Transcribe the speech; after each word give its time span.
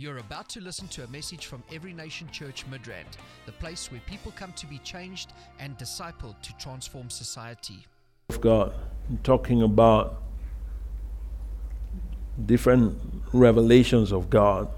You're 0.00 0.16
about 0.16 0.48
to 0.50 0.62
listen 0.62 0.88
to 0.88 1.04
a 1.04 1.08
message 1.08 1.44
from 1.44 1.62
Every 1.70 1.92
Nation 1.92 2.26
Church 2.30 2.64
Midrand, 2.70 3.18
the 3.44 3.52
place 3.52 3.92
where 3.92 4.00
people 4.06 4.32
come 4.34 4.50
to 4.54 4.66
be 4.66 4.78
changed 4.78 5.34
and 5.58 5.76
discipled 5.76 6.40
to 6.40 6.56
transform 6.56 7.10
society. 7.10 7.86
God, 8.40 8.72
talking 9.22 9.60
about 9.60 10.22
different 12.46 12.98
revelations 13.34 14.10
of 14.10 14.30
God, 14.30 14.70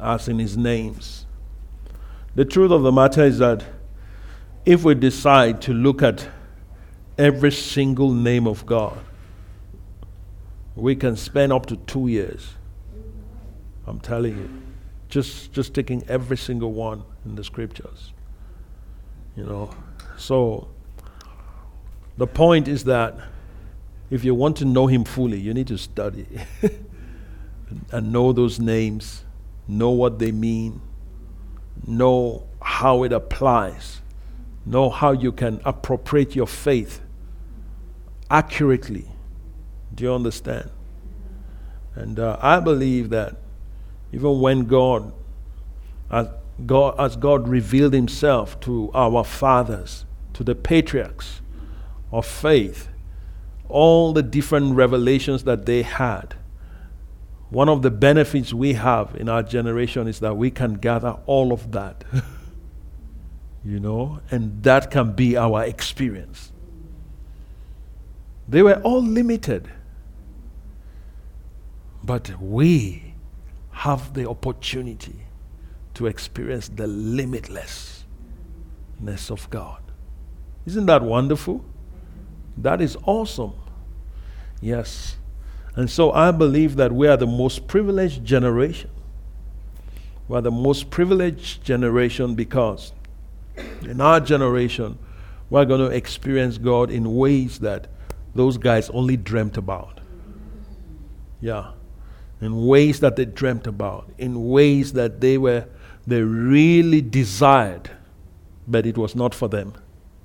as 0.00 0.28
in 0.28 0.38
His 0.38 0.56
names. 0.56 1.26
The 2.36 2.44
truth 2.44 2.70
of 2.70 2.82
the 2.82 2.92
matter 2.92 3.24
is 3.24 3.38
that 3.38 3.64
if 4.64 4.84
we 4.84 4.94
decide 4.94 5.60
to 5.62 5.74
look 5.74 6.00
at 6.00 6.28
every 7.18 7.50
single 7.50 8.12
name 8.12 8.46
of 8.46 8.64
God, 8.66 9.00
we 10.76 10.94
can 10.94 11.16
spend 11.16 11.52
up 11.52 11.66
to 11.66 11.76
two 11.76 12.06
years. 12.06 12.50
I'm 13.86 14.00
telling 14.00 14.36
you. 14.36 14.62
Just 15.08 15.52
just 15.52 15.74
taking 15.74 16.02
every 16.08 16.36
single 16.36 16.72
one 16.72 17.04
in 17.24 17.34
the 17.34 17.44
scriptures. 17.44 18.12
You 19.36 19.44
know. 19.44 19.70
So 20.16 20.68
the 22.16 22.26
point 22.26 22.68
is 22.68 22.84
that 22.84 23.16
if 24.10 24.24
you 24.24 24.34
want 24.34 24.56
to 24.58 24.64
know 24.64 24.86
him 24.86 25.04
fully, 25.04 25.40
you 25.40 25.54
need 25.54 25.66
to 25.68 25.78
study 25.78 26.26
and 27.90 28.12
know 28.12 28.32
those 28.32 28.60
names, 28.60 29.24
know 29.66 29.90
what 29.90 30.18
they 30.18 30.30
mean, 30.30 30.80
know 31.86 32.46
how 32.62 33.02
it 33.02 33.12
applies, 33.12 34.00
know 34.64 34.90
how 34.90 35.12
you 35.12 35.32
can 35.32 35.60
appropriate 35.64 36.36
your 36.36 36.46
faith 36.46 37.00
accurately. 38.30 39.06
Do 39.94 40.04
you 40.04 40.12
understand? 40.12 40.70
And 41.94 42.18
uh, 42.18 42.38
I 42.40 42.60
believe 42.60 43.10
that 43.10 43.36
even 44.14 44.40
when 44.40 44.66
God 44.66 45.12
as, 46.10 46.28
God, 46.64 46.94
as 46.98 47.16
God 47.16 47.48
revealed 47.48 47.92
Himself 47.92 48.60
to 48.60 48.90
our 48.94 49.24
fathers, 49.24 50.04
to 50.34 50.44
the 50.44 50.54
patriarchs 50.54 51.40
of 52.12 52.24
faith, 52.24 52.88
all 53.68 54.12
the 54.12 54.22
different 54.22 54.76
revelations 54.76 55.42
that 55.44 55.66
they 55.66 55.82
had, 55.82 56.36
one 57.50 57.68
of 57.68 57.82
the 57.82 57.90
benefits 57.90 58.54
we 58.54 58.74
have 58.74 59.16
in 59.16 59.28
our 59.28 59.42
generation 59.42 60.06
is 60.06 60.20
that 60.20 60.36
we 60.36 60.50
can 60.50 60.74
gather 60.74 61.16
all 61.26 61.52
of 61.52 61.72
that. 61.72 62.04
you 63.64 63.80
know, 63.80 64.20
and 64.30 64.62
that 64.62 64.90
can 64.90 65.12
be 65.12 65.36
our 65.36 65.64
experience. 65.64 66.52
They 68.48 68.62
were 68.62 68.80
all 68.82 69.02
limited. 69.02 69.68
But 72.04 72.40
we 72.40 73.13
have 73.74 74.14
the 74.14 74.28
opportunity 74.28 75.26
to 75.94 76.06
experience 76.06 76.68
the 76.68 76.86
limitlessness 76.86 78.04
of 79.30 79.50
God. 79.50 79.82
Isn't 80.64 80.86
that 80.86 81.02
wonderful? 81.02 81.64
That 82.56 82.80
is 82.80 82.96
awesome. 83.04 83.52
Yes. 84.60 85.16
And 85.76 85.90
so 85.90 86.12
I 86.12 86.30
believe 86.30 86.76
that 86.76 86.92
we 86.92 87.08
are 87.08 87.16
the 87.16 87.26
most 87.26 87.66
privileged 87.66 88.24
generation. 88.24 88.90
We 90.28 90.38
are 90.38 90.40
the 90.40 90.50
most 90.50 90.88
privileged 90.90 91.64
generation 91.64 92.34
because 92.34 92.92
in 93.82 94.00
our 94.00 94.20
generation, 94.20 94.98
we're 95.50 95.64
going 95.64 95.80
to 95.80 95.94
experience 95.94 96.58
God 96.58 96.90
in 96.90 97.16
ways 97.16 97.58
that 97.58 97.88
those 98.34 98.56
guys 98.56 98.88
only 98.90 99.16
dreamt 99.16 99.56
about. 99.56 100.00
Yeah. 101.40 101.72
In 102.44 102.66
ways 102.66 103.00
that 103.00 103.16
they 103.16 103.24
dreamt 103.24 103.66
about, 103.66 104.10
in 104.18 104.50
ways 104.50 104.92
that 104.92 105.20
they 105.20 105.38
were 105.38 105.66
they 106.06 106.20
really 106.20 107.00
desired, 107.00 107.90
but 108.68 108.86
it 108.86 108.98
was 108.98 109.14
not 109.14 109.34
for 109.34 109.48
them. 109.48 109.74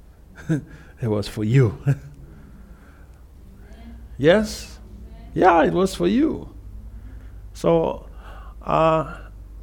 it 0.49 1.07
was 1.07 1.27
for 1.27 1.43
you. 1.43 1.77
yes? 4.17 4.79
Yeah, 5.33 5.63
it 5.63 5.71
was 5.71 5.95
for 5.95 6.07
you. 6.07 6.53
So 7.53 8.09
uh, 8.61 9.19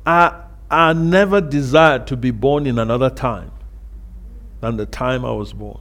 I, 0.06 0.44
I 0.70 0.92
never 0.94 1.40
desired 1.40 2.06
to 2.08 2.16
be 2.16 2.30
born 2.30 2.66
in 2.66 2.78
another 2.78 3.10
time 3.10 3.50
than 4.60 4.78
the 4.78 4.86
time 4.86 5.24
I 5.24 5.32
was 5.32 5.52
born, 5.52 5.80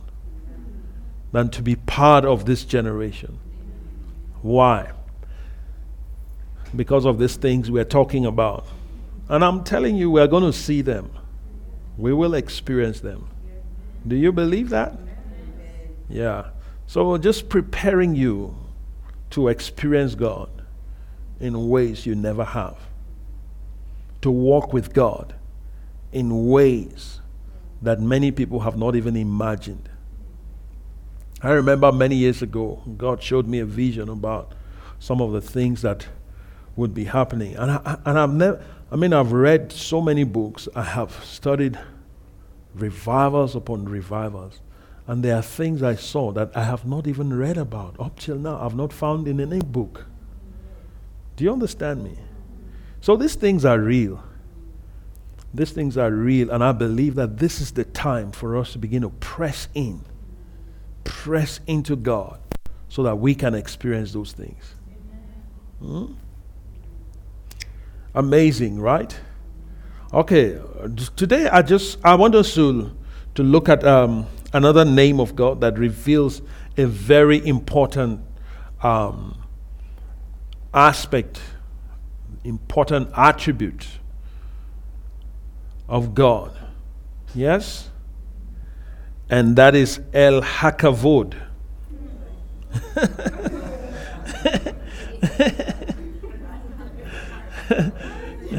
than 1.31 1.49
to 1.51 1.61
be 1.61 1.75
part 1.75 2.25
of 2.25 2.45
this 2.45 2.65
generation. 2.65 3.39
Why? 4.41 4.91
Because 6.75 7.05
of 7.05 7.19
these 7.19 7.35
things 7.35 7.71
we're 7.71 7.83
talking 7.83 8.25
about. 8.25 8.67
And 9.29 9.43
I'm 9.43 9.63
telling 9.63 9.95
you, 9.95 10.11
we're 10.11 10.27
going 10.27 10.43
to 10.43 10.53
see 10.53 10.81
them. 10.81 11.09
We 11.97 12.13
will 12.13 12.33
experience 12.33 12.99
them. 12.99 13.29
Do 14.07 14.15
you 14.15 14.31
believe 14.31 14.69
that? 14.69 14.97
Yeah. 16.09 16.49
So 16.87 17.17
just 17.17 17.49
preparing 17.49 18.15
you 18.15 18.55
to 19.31 19.47
experience 19.47 20.15
God 20.15 20.49
in 21.39 21.69
ways 21.69 22.05
you 22.05 22.15
never 22.15 22.43
have, 22.43 22.77
to 24.21 24.31
walk 24.31 24.73
with 24.73 24.93
God 24.93 25.35
in 26.11 26.47
ways 26.47 27.19
that 27.81 27.99
many 27.99 28.31
people 28.31 28.61
have 28.61 28.77
not 28.77 28.95
even 28.95 29.15
imagined. 29.15 29.89
I 31.41 31.51
remember 31.51 31.91
many 31.91 32.15
years 32.15 32.41
ago, 32.41 32.81
God 32.97 33.21
showed 33.21 33.47
me 33.47 33.59
a 33.59 33.65
vision 33.65 34.09
about 34.09 34.53
some 34.99 35.21
of 35.21 35.31
the 35.33 35.41
things 35.41 35.81
that 35.81 36.07
would 36.75 36.93
be 36.93 37.05
happening. 37.05 37.55
And, 37.55 37.71
I, 37.71 37.97
and 38.05 38.19
I've 38.19 38.33
never, 38.33 38.63
I 38.91 38.95
mean, 38.95 39.13
I've 39.13 39.31
read 39.31 39.71
so 39.71 40.01
many 40.01 40.23
books, 40.23 40.67
I 40.75 40.83
have 40.83 41.23
studied 41.23 41.79
revivals 42.73 43.55
upon 43.55 43.85
revivals. 43.85 44.61
And 45.07 45.23
there 45.23 45.35
are 45.35 45.41
things 45.41 45.83
I 45.83 45.95
saw 45.95 46.31
that 46.31 46.51
I 46.55 46.63
have 46.63 46.85
not 46.85 47.07
even 47.07 47.37
read 47.37 47.57
about 47.57 47.95
up 47.99 48.19
till 48.19 48.37
now. 48.37 48.59
I've 48.59 48.75
not 48.75 48.91
found 48.91 49.27
in 49.27 49.39
any 49.39 49.61
book. 49.61 50.05
Do 51.35 51.43
you 51.43 51.53
understand 51.53 52.03
me? 52.03 52.17
So 53.01 53.15
these 53.15 53.35
things 53.35 53.65
are 53.65 53.79
real. 53.79 54.23
These 55.53 55.71
things 55.71 55.97
are 55.97 56.11
real, 56.11 56.51
and 56.51 56.63
I 56.63 56.73
believe 56.73 57.15
that 57.15 57.37
this 57.37 57.61
is 57.61 57.71
the 57.71 57.85
time 57.85 58.31
for 58.31 58.57
us 58.57 58.73
to 58.73 58.77
begin 58.77 59.03
to 59.03 59.09
press 59.09 59.69
in, 59.73 60.01
press 61.05 61.61
into 61.65 61.95
God, 61.95 62.39
so 62.89 63.03
that 63.03 63.15
we 63.15 63.35
can 63.35 63.55
experience 63.55 64.11
those 64.11 64.33
things. 64.33 64.75
Hmm? 65.79 66.13
Amazing, 68.15 68.79
right? 68.79 69.13
Okay, 70.13 70.57
today 71.17 71.49
I 71.49 71.61
just 71.61 71.97
I 72.01 72.15
want 72.15 72.33
us 72.33 72.53
to 72.55 72.95
to 73.35 73.43
look 73.43 73.67
at 73.67 73.83
um, 73.83 74.25
another 74.53 74.85
name 74.85 75.19
of 75.19 75.35
God 75.35 75.59
that 75.59 75.77
reveals 75.77 76.41
a 76.77 76.85
very 76.85 77.45
important 77.45 78.21
um, 78.81 79.37
aspect, 80.73 81.41
important 82.45 83.09
attribute 83.17 83.85
of 85.89 86.15
God. 86.15 86.57
Yes? 87.33 87.89
And 89.29 89.57
that 89.57 89.75
is 89.75 89.99
El 90.13 90.41
Hakavod. 90.41 91.35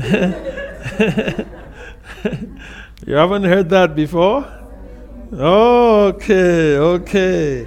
you 3.06 3.14
haven't 3.14 3.44
heard 3.44 3.70
that 3.70 3.96
before? 3.96 4.46
Okay, 5.32 6.76
okay. 6.76 7.66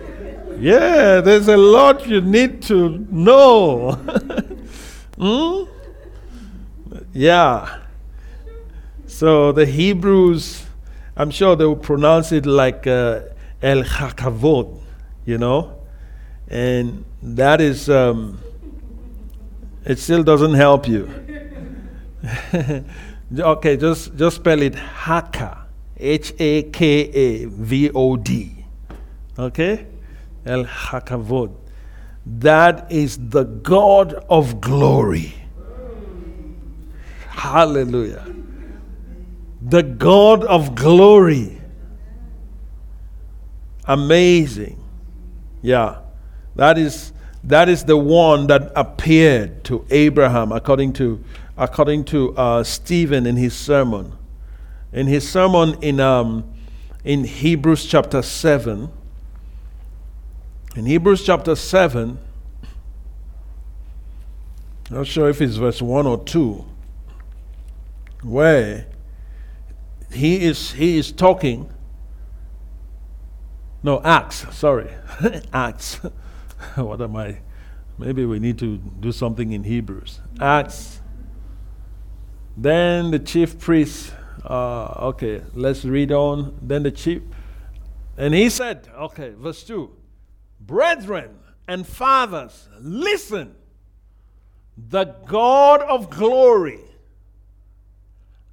Yeah, 0.57 1.19
there's 1.19 1.50
a 1.50 1.57
lot 1.57 2.07
you 2.07 2.22
need 2.22 2.61
to 2.63 3.05
know. 3.09 3.91
hmm? 5.17 5.63
Yeah. 7.13 7.80
So 9.07 9.51
the 9.51 9.65
Hebrews, 9.65 10.65
I'm 11.18 11.31
sure 11.31 11.57
they 11.57 11.65
will 11.65 11.75
pronounce 11.75 12.31
it 12.31 12.45
like 12.45 12.88
uh, 12.88 13.24
El 13.62 13.83
Hakavod, 13.83 14.80
you 15.25 15.38
know? 15.38 15.81
And 16.47 17.03
that 17.21 17.59
is, 17.59 17.89
um, 17.89 18.39
it 19.83 20.00
still 20.00 20.24
doesn't 20.24 20.53
help 20.53 20.88
you. 20.88 21.29
okay, 23.39 23.77
just, 23.77 24.16
just 24.16 24.38
spell 24.38 24.62
it 24.62 24.75
Haka. 24.75 25.66
H 25.98 26.33
A 26.39 26.63
K 26.63 27.01
A 27.01 27.45
V 27.45 27.92
O 27.92 28.16
D. 28.16 28.66
Okay? 29.38 29.86
El 30.45 30.63
Hakavod. 30.66 31.54
That 32.25 32.92
is 32.92 33.18
the 33.30 33.44
God 33.44 34.13
of 34.30 34.62
glory. 34.62 35.33
Hallelujah. 37.27 38.25
The 39.62 39.83
God 39.83 40.44
of 40.45 40.75
glory. 40.75 41.62
Amazing. 43.86 44.81
Yeah. 45.62 46.00
That 46.56 46.77
is 46.77 47.13
that 47.44 47.69
is 47.69 47.86
the 47.86 47.95
one 47.98 48.48
that 48.48 48.71
appeared 48.75 49.63
to 49.63 49.86
Abraham 49.89 50.51
according 50.51 50.94
to 50.94 51.24
according 51.59 52.06
to 52.06 52.35
uh, 52.38 52.63
Stephen 52.63 53.25
in 53.27 53.35
his 53.35 53.53
sermon. 53.53 54.13
In 54.94 55.07
his 55.07 55.29
sermon 55.29 55.75
in, 55.83 56.00
um, 56.00 56.51
in 57.03 57.25
Hebrews 57.25 57.85
chapter 57.85 58.21
7, 58.21 58.89
in 60.77 60.85
Hebrews 60.85 61.25
chapter 61.25 61.56
7, 61.56 62.17
not 64.89 65.06
sure 65.06 65.29
if 65.29 65.41
it's 65.41 65.57
verse 65.57 65.81
1 65.81 66.07
or 66.07 66.23
2, 66.23 66.65
where 68.23 68.88
he 70.11 70.45
is, 70.45 70.71
he 70.71 70.97
is 70.97 71.11
talking. 71.11 71.69
No, 73.83 74.01
Acts, 74.01 74.45
sorry. 74.56 74.89
Acts. 75.53 75.95
what 76.75 77.01
am 77.01 77.17
I? 77.17 77.39
Maybe 77.97 78.25
we 78.25 78.39
need 78.39 78.57
to 78.59 78.77
do 78.77 79.11
something 79.11 79.51
in 79.51 79.65
Hebrews. 79.65 80.21
Acts. 80.39 81.01
Then 82.61 83.11
the 83.11 83.19
chief 83.19 83.57
priest, 83.57 84.11
uh, 84.44 85.07
okay, 85.11 85.41
let's 85.53 85.85
read 85.85 86.11
on. 86.11 86.57
Then 86.61 86.83
the 86.83 86.91
chief, 86.91 87.21
and 88.17 88.33
he 88.33 88.50
said, 88.50 88.89
okay, 88.97 89.33
verse 89.38 89.63
2 89.63 89.89
Brethren 90.59 91.39
and 91.69 91.88
fathers, 91.88 92.67
listen. 92.81 93.56
The 94.89 95.06
God 95.25 95.81
of 95.83 96.09
glory 96.09 96.81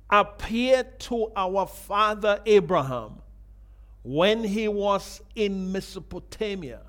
appeared 0.08 1.00
to 1.00 1.32
our 1.34 1.66
father 1.66 2.40
Abraham 2.46 3.22
when 4.04 4.44
he 4.44 4.68
was 4.68 5.20
in 5.34 5.72
Mesopotamia 5.72 6.82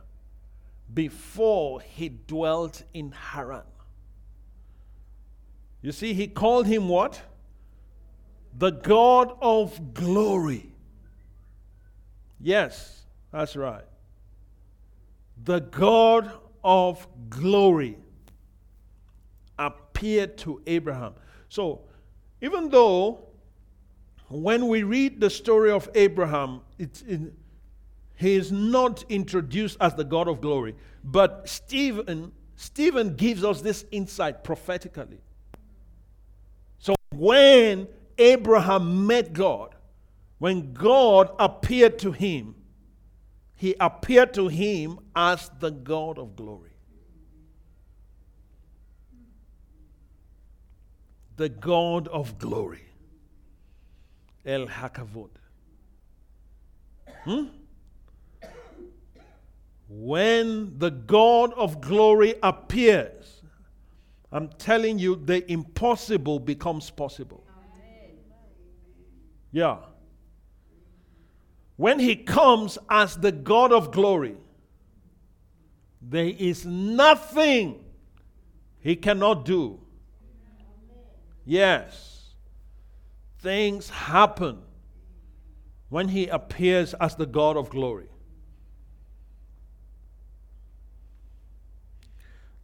before 0.93 1.81
he 1.81 2.09
dwelt 2.09 2.83
in 2.93 3.11
Haran. 3.11 3.63
You 5.87 5.93
see, 5.93 6.13
he 6.13 6.27
called 6.27 6.67
him 6.67 6.89
what? 6.89 7.21
The 8.57 8.71
God 8.71 9.37
of 9.41 9.93
glory. 9.93 10.69
Yes, 12.41 13.03
that's 13.31 13.55
right. 13.55 13.85
The 15.45 15.61
God 15.61 16.29
of 16.61 17.07
glory 17.29 17.97
appeared 19.57 20.37
to 20.39 20.61
Abraham. 20.67 21.13
So, 21.47 21.83
even 22.41 22.67
though 22.67 23.29
when 24.27 24.67
we 24.67 24.83
read 24.83 25.21
the 25.21 25.29
story 25.29 25.71
of 25.71 25.89
Abraham, 25.95 26.63
it's 26.77 27.01
in, 27.01 27.33
he 28.17 28.35
is 28.35 28.51
not 28.51 29.05
introduced 29.07 29.77
as 29.79 29.95
the 29.95 30.03
God 30.03 30.27
of 30.27 30.41
glory, 30.41 30.75
but 31.01 31.47
Stephen, 31.47 32.33
Stephen 32.57 33.15
gives 33.15 33.45
us 33.45 33.61
this 33.61 33.85
insight 33.91 34.43
prophetically. 34.43 35.21
When 37.17 37.87
Abraham 38.17 39.07
met 39.07 39.33
God, 39.33 39.75
when 40.37 40.73
God 40.73 41.31
appeared 41.39 41.99
to 41.99 42.11
him, 42.11 42.55
he 43.55 43.75
appeared 43.79 44.33
to 44.35 44.47
him 44.47 44.99
as 45.15 45.49
the 45.59 45.71
God 45.71 46.19
of 46.19 46.35
glory. 46.35 46.67
the 51.37 51.49
God 51.49 52.07
of 52.07 52.37
glory. 52.39 52.83
El 54.45 54.67
Hakavod. 54.67 55.29
Hmm? 57.23 57.45
When 59.87 60.77
the 60.77 60.89
God 60.89 61.53
of 61.53 61.79
glory 61.79 62.35
appears, 62.43 63.36
I'm 64.37 64.49
telling 64.57 64.99
you, 64.99 65.15
the 65.15 65.49
impossible 65.51 66.39
becomes 66.39 66.89
possible. 66.89 67.43
Yeah. 69.51 69.77
When 71.75 71.99
he 71.99 72.15
comes 72.15 72.77
as 72.89 73.17
the 73.17 73.31
God 73.31 73.71
of 73.71 73.91
glory, 73.91 74.37
there 76.01 76.33
is 76.37 76.65
nothing 76.65 77.83
he 78.79 78.95
cannot 78.95 79.43
do 79.45 79.79
Yes, 81.49 82.33
things 83.39 83.89
happen 83.89 84.57
when 85.87 86.09
he 86.09 86.27
appears 86.27 86.93
as 86.95 87.15
the 87.15 87.25
God 87.25 87.55
of 87.55 87.69
glory. 87.69 88.09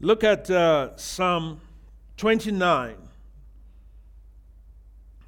Look 0.03 0.25
at 0.25 0.50
uh, 0.50 0.97
Psalm 0.97 1.61
29. 2.17 2.97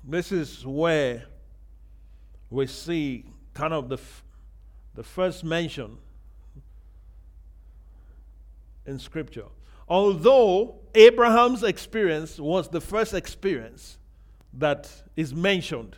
This 0.04 0.33
is 0.33 0.66
where 0.66 1.24
we 2.50 2.68
see 2.68 3.24
kind 3.54 3.74
of 3.74 3.88
the, 3.88 3.95
f- 3.95 4.22
the 4.94 5.01
first 5.01 5.45
mention 5.45 5.98
in 8.86 9.00
Scripture. 9.00 9.45
Although 9.88 10.75
Abraham's 10.94 11.63
experience 11.63 12.38
was 12.38 12.68
the 12.68 12.81
first 12.81 13.13
experience 13.13 13.98
that 14.56 14.92
is 15.16 15.33
mentioned 15.33 15.95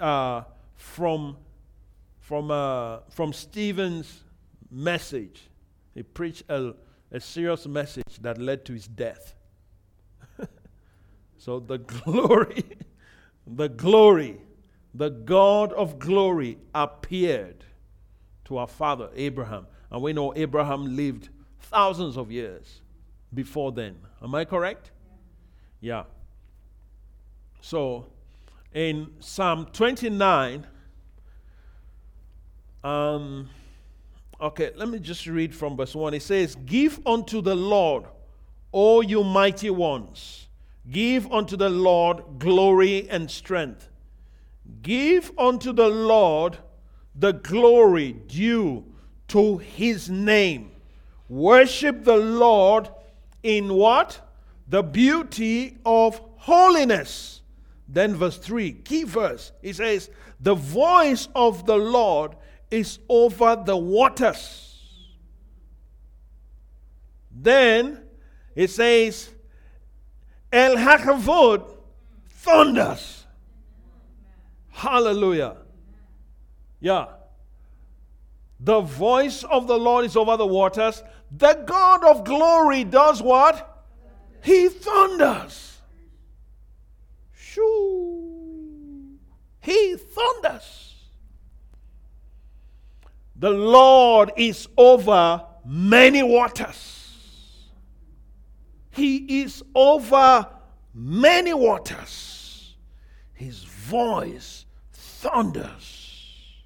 uh, 0.00 0.42
from, 0.74 1.36
from, 2.18 2.50
uh, 2.50 3.00
from 3.10 3.34
Stephen's 3.34 4.22
message. 4.70 5.50
He 5.94 6.02
preached 6.02 6.44
a, 6.48 6.72
a 7.12 7.20
serious 7.20 7.66
message 7.66 8.18
that 8.20 8.38
led 8.38 8.64
to 8.66 8.72
his 8.72 8.86
death. 8.86 9.34
so 11.38 11.60
the 11.60 11.78
glory, 11.78 12.64
the 13.46 13.68
glory, 13.68 14.40
the 14.94 15.10
God 15.10 15.72
of 15.72 15.98
glory 15.98 16.58
appeared 16.74 17.64
to 18.44 18.58
our 18.58 18.66
father 18.66 19.10
Abraham. 19.14 19.66
And 19.90 20.02
we 20.02 20.12
know 20.12 20.32
Abraham 20.36 20.96
lived 20.96 21.28
thousands 21.60 22.16
of 22.16 22.30
years 22.30 22.80
before 23.32 23.72
then. 23.72 23.96
Am 24.22 24.34
I 24.34 24.44
correct? 24.44 24.90
Yeah. 25.80 26.04
So, 27.60 28.06
in 28.72 29.10
Psalm 29.20 29.66
29, 29.72 30.66
um, 32.82 33.48
okay, 34.40 34.70
let 34.76 34.88
me 34.88 34.98
just 34.98 35.26
read 35.26 35.54
from 35.54 35.76
verse 35.76 35.94
1. 35.94 36.14
It 36.14 36.22
says, 36.22 36.56
Give 36.66 37.00
unto 37.06 37.40
the 37.40 37.54
Lord, 37.54 38.04
all 38.72 39.02
you 39.02 39.24
mighty 39.24 39.70
ones, 39.70 40.48
give 40.90 41.30
unto 41.30 41.56
the 41.56 41.68
Lord 41.68 42.38
glory 42.38 43.08
and 43.08 43.30
strength. 43.30 43.88
Give 44.82 45.30
unto 45.38 45.72
the 45.72 45.88
Lord 45.88 46.58
the 47.14 47.32
glory 47.32 48.12
due 48.12 48.84
to 49.28 49.58
his 49.58 50.08
name. 50.08 50.70
Worship 51.28 52.04
the 52.04 52.16
Lord 52.16 52.88
in 53.42 53.74
what? 53.74 54.20
The 54.68 54.82
beauty 54.82 55.78
of 55.84 56.20
holiness. 56.36 57.42
Then, 57.88 58.14
verse 58.14 58.38
3, 58.38 58.72
key 58.72 59.02
verse, 59.04 59.52
he 59.62 59.72
says, 59.72 60.10
The 60.40 60.54
voice 60.54 61.28
of 61.34 61.66
the 61.66 61.76
Lord 61.76 62.36
is 62.70 62.98
over 63.08 63.62
the 63.64 63.76
waters. 63.76 64.66
Then 67.30 68.02
it 68.54 68.70
says, 68.70 69.30
El 70.52 70.76
Hakavod 70.76 71.70
thunders. 72.30 73.26
Hallelujah. 74.68 75.56
Yeah. 76.80 77.06
The 78.58 78.80
voice 78.80 79.42
of 79.44 79.66
the 79.66 79.78
Lord 79.78 80.04
is 80.04 80.16
over 80.16 80.36
the 80.36 80.46
waters. 80.46 81.02
The 81.36 81.62
God 81.66 82.04
of 82.04 82.24
glory 82.24 82.84
does 82.84 83.22
what? 83.22 83.86
He 84.42 84.68
thunders. 84.68 85.78
Shoo. 87.32 89.18
He 89.60 89.96
thunders. 89.96 90.89
The 93.40 93.50
Lord 93.50 94.32
is 94.36 94.68
over 94.76 95.42
many 95.64 96.22
waters. 96.22 97.56
He 98.90 99.40
is 99.40 99.62
over 99.74 100.46
many 100.92 101.54
waters. 101.54 102.76
His 103.32 103.64
voice 103.64 104.66
thunders. 104.92 106.58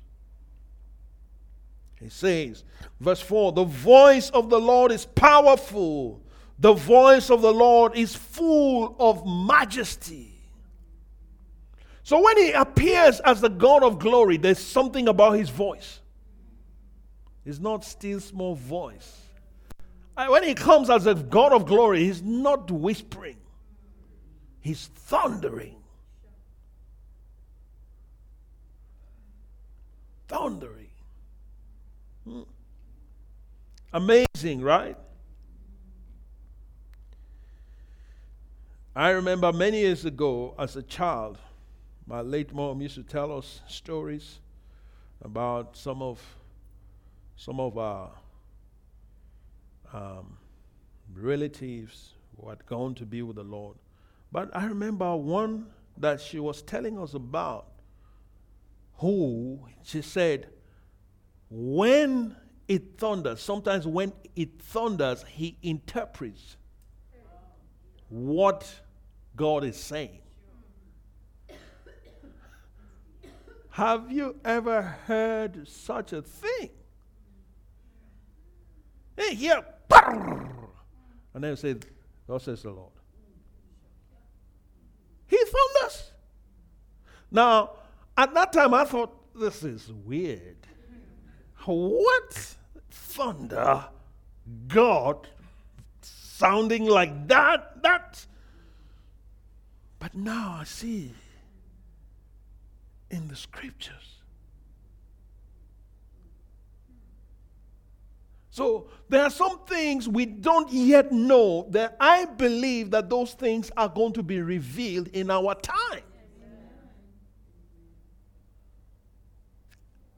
He 2.00 2.08
says, 2.08 2.64
verse 2.98 3.20
4 3.20 3.52
The 3.52 3.62
voice 3.62 4.30
of 4.30 4.50
the 4.50 4.60
Lord 4.60 4.90
is 4.90 5.06
powerful, 5.06 6.20
the 6.58 6.72
voice 6.72 7.30
of 7.30 7.40
the 7.40 7.52
Lord 7.52 7.96
is 7.96 8.16
full 8.16 8.96
of 8.98 9.24
majesty. 9.24 10.32
So 12.02 12.20
when 12.20 12.36
he 12.36 12.50
appears 12.50 13.20
as 13.20 13.40
the 13.40 13.48
God 13.48 13.84
of 13.84 14.00
glory, 14.00 14.38
there's 14.38 14.58
something 14.58 15.06
about 15.06 15.34
his 15.34 15.50
voice. 15.50 16.00
It's 17.44 17.58
not 17.58 17.84
still 17.84 18.20
small 18.20 18.54
voice. 18.54 19.20
When 20.16 20.44
he 20.44 20.54
comes 20.54 20.90
as 20.90 21.06
a 21.06 21.14
God 21.14 21.52
of 21.52 21.66
glory, 21.66 22.04
he's 22.04 22.22
not 22.22 22.70
whispering. 22.70 23.36
He's 24.60 24.86
thundering. 24.86 25.76
Thundering. 30.28 30.88
Hmm. 32.24 32.42
Amazing, 33.92 34.62
right? 34.62 34.96
I 38.96 39.10
remember 39.10 39.52
many 39.52 39.80
years 39.80 40.04
ago 40.04 40.54
as 40.58 40.76
a 40.76 40.82
child, 40.82 41.38
my 42.06 42.20
late 42.20 42.54
mom 42.54 42.80
used 42.80 42.94
to 42.94 43.02
tell 43.02 43.36
us 43.36 43.60
stories 43.66 44.38
about 45.20 45.76
some 45.76 46.00
of 46.00 46.20
some 47.36 47.60
of 47.60 47.76
our 47.78 48.10
um, 49.92 50.38
relatives 51.14 52.14
who 52.36 52.48
had 52.48 52.64
gone 52.66 52.94
to 52.96 53.06
be 53.06 53.22
with 53.22 53.36
the 53.36 53.44
Lord. 53.44 53.76
But 54.32 54.50
I 54.56 54.66
remember 54.66 55.14
one 55.16 55.66
that 55.98 56.20
she 56.20 56.40
was 56.40 56.62
telling 56.62 56.98
us 56.98 57.14
about 57.14 57.66
who 58.98 59.60
she 59.84 60.02
said, 60.02 60.48
when 61.50 62.36
it 62.66 62.98
thunders, 62.98 63.40
sometimes 63.40 63.86
when 63.86 64.12
it 64.34 64.60
thunders, 64.60 65.24
he 65.28 65.56
interprets 65.62 66.56
what 68.08 68.72
God 69.36 69.64
is 69.64 69.76
saying. 69.76 70.20
Have 73.70 74.10
you 74.10 74.36
ever 74.44 74.82
heard 74.82 75.66
such 75.68 76.12
a 76.12 76.22
thing? 76.22 76.70
Hey, 79.16 79.34
here, 79.34 79.64
and 81.34 81.44
then 81.44 81.56
say, 81.56 81.76
God 82.26 82.42
says 82.42 82.62
the 82.62 82.70
Lord. 82.70 82.92
He 85.26 85.36
thunders. 85.36 86.10
Now, 87.30 87.70
at 88.16 88.34
that 88.34 88.52
time, 88.52 88.74
I 88.74 88.84
thought, 88.84 89.12
this 89.34 89.62
is 89.62 89.92
weird. 89.92 90.56
What 91.64 92.56
thunder? 92.90 93.86
God 94.68 95.26
sounding 96.02 96.86
like 96.86 97.28
that? 97.28 97.82
That. 97.82 98.26
But 99.98 100.14
now 100.14 100.58
I 100.60 100.64
see 100.64 101.14
in 103.10 103.28
the 103.28 103.36
scriptures. 103.36 104.13
So 108.54 108.86
there 109.08 109.24
are 109.24 109.30
some 109.30 109.58
things 109.66 110.08
we 110.08 110.26
don't 110.26 110.70
yet 110.70 111.10
know 111.10 111.66
that 111.70 111.96
I 111.98 112.24
believe 112.24 112.92
that 112.92 113.10
those 113.10 113.32
things 113.34 113.72
are 113.76 113.88
going 113.88 114.12
to 114.12 114.22
be 114.22 114.40
revealed 114.40 115.08
in 115.08 115.28
our 115.28 115.56
time. 115.56 116.04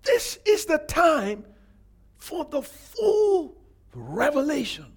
This 0.03 0.39
is 0.45 0.67
the 0.67 0.77
time 0.77 1.47
for 2.19 2.45
the 2.45 2.61
full 2.61 3.57
revelation, 3.95 4.93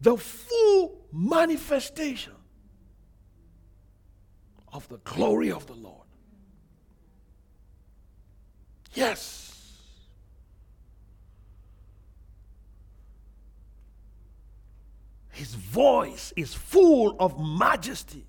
the 0.00 0.16
full 0.16 1.04
manifestation 1.12 2.32
of 4.72 4.88
the 4.88 4.96
glory 5.04 5.52
of 5.52 5.66
the 5.66 5.74
Lord. 5.74 6.06
Yes. 8.94 9.47
His 15.38 15.54
voice 15.54 16.32
is 16.34 16.52
full 16.52 17.14
of 17.20 17.38
majesty. 17.38 18.26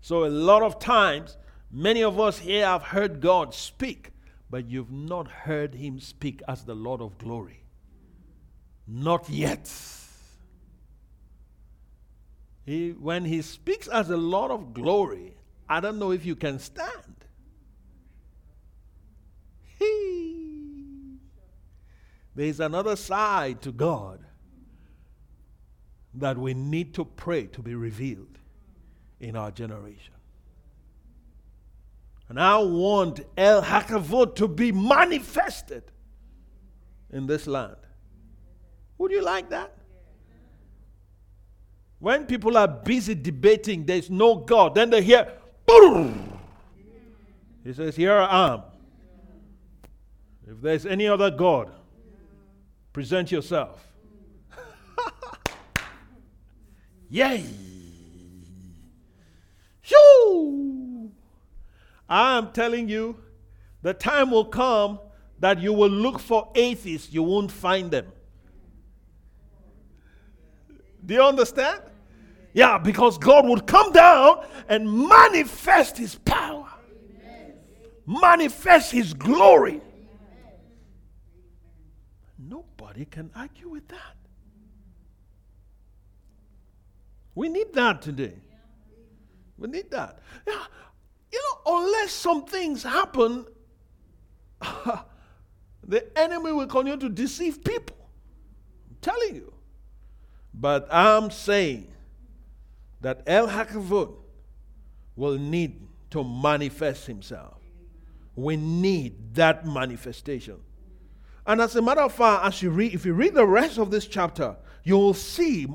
So, 0.00 0.24
a 0.24 0.32
lot 0.32 0.62
of 0.62 0.78
times, 0.78 1.36
many 1.70 2.02
of 2.02 2.18
us 2.18 2.38
here 2.38 2.64
have 2.64 2.84
heard 2.84 3.20
God 3.20 3.52
speak, 3.52 4.12
but 4.48 4.70
you've 4.70 4.90
not 4.90 5.28
heard 5.28 5.74
Him 5.74 6.00
speak 6.00 6.40
as 6.48 6.64
the 6.64 6.74
Lord 6.74 7.02
of 7.02 7.18
glory. 7.18 7.64
Not 8.88 9.28
yet. 9.28 9.70
He, 12.64 12.92
when 12.92 13.26
He 13.26 13.42
speaks 13.42 13.86
as 13.86 14.08
the 14.08 14.16
Lord 14.16 14.52
of 14.52 14.72
glory, 14.72 15.34
I 15.68 15.80
don't 15.80 15.98
know 15.98 16.12
if 16.12 16.24
you 16.24 16.34
can 16.34 16.60
stand. 16.60 17.26
He 19.78 21.18
there's 22.34 22.58
another 22.58 22.96
side 22.96 23.60
to 23.60 23.70
God 23.70 24.24
that 26.16 26.38
we 26.38 26.54
need 26.54 26.94
to 26.94 27.04
pray 27.04 27.46
to 27.46 27.60
be 27.60 27.74
revealed 27.74 28.38
in 29.20 29.36
our 29.36 29.50
generation. 29.50 30.14
And 32.28 32.40
I 32.40 32.58
want 32.58 33.20
El 33.36 33.62
Hakavod 33.62 34.34
to 34.36 34.48
be 34.48 34.72
manifested 34.72 35.84
in 37.10 37.26
this 37.26 37.46
land. 37.46 37.76
Would 38.98 39.10
you 39.10 39.22
like 39.22 39.50
that? 39.50 39.74
When 41.98 42.26
people 42.26 42.56
are 42.56 42.68
busy 42.68 43.14
debating, 43.14 43.86
there's 43.86 44.10
no 44.10 44.36
God, 44.36 44.74
then 44.74 44.90
they 44.90 45.02
hear! 45.02 45.32
He 47.64 47.72
says, 47.72 47.96
Here 47.96 48.12
I 48.12 48.52
am. 48.52 48.62
If 50.46 50.60
there's 50.60 50.84
any 50.84 51.08
other 51.08 51.30
God, 51.30 51.70
present 52.92 53.32
yourself. 53.32 53.93
Yay! 57.14 57.44
Shoo! 59.82 61.12
I 62.08 62.36
am 62.38 62.50
telling 62.50 62.88
you, 62.88 63.16
the 63.82 63.94
time 63.94 64.32
will 64.32 64.46
come 64.46 64.98
that 65.38 65.60
you 65.60 65.72
will 65.72 65.90
look 65.90 66.18
for 66.18 66.50
atheists, 66.56 67.12
you 67.12 67.22
won't 67.22 67.52
find 67.52 67.92
them. 67.92 68.06
Do 71.06 71.14
you 71.14 71.22
understand? 71.22 71.82
Yeah, 72.52 72.78
because 72.78 73.16
God 73.16 73.46
would 73.48 73.64
come 73.64 73.92
down 73.92 74.44
and 74.68 75.08
manifest 75.08 75.96
His 75.96 76.16
power, 76.16 76.66
manifest 78.06 78.90
His 78.90 79.14
glory. 79.14 79.80
Nobody 82.36 83.04
can 83.04 83.30
argue 83.36 83.68
with 83.68 83.86
that. 83.86 84.23
We 87.34 87.48
need 87.48 87.72
that 87.74 88.02
today. 88.02 88.34
We 89.58 89.68
need 89.68 89.90
that. 89.90 90.18
Yeah, 90.46 90.64
you 91.32 91.40
know, 91.40 91.78
unless 91.78 92.12
some 92.12 92.44
things 92.44 92.82
happen, 92.82 93.46
the 95.86 96.18
enemy 96.18 96.52
will 96.52 96.66
continue 96.66 96.98
to 96.98 97.08
deceive 97.08 97.62
people. 97.64 97.96
I'm 98.90 98.96
telling 99.00 99.34
you. 99.34 99.52
But 100.52 100.86
I'm 100.90 101.30
saying 101.30 101.88
that 103.00 103.22
El 103.26 103.48
Hakavod 103.48 104.14
will 105.16 105.38
need 105.38 105.80
to 106.10 106.22
manifest 106.22 107.06
himself. 107.06 107.60
We 108.36 108.56
need 108.56 109.34
that 109.34 109.66
manifestation. 109.66 110.58
And 111.46 111.60
as 111.60 111.76
a 111.76 111.82
matter 111.82 112.00
of 112.00 112.12
fact, 112.12 112.46
as 112.46 112.62
you 112.62 112.70
read, 112.70 112.94
if 112.94 113.04
you 113.04 113.12
read 113.12 113.34
the 113.34 113.46
rest 113.46 113.78
of 113.78 113.90
this 113.90 114.06
chapter, 114.06 114.56
you 114.82 114.96
will 114.96 115.14
see 115.14 115.66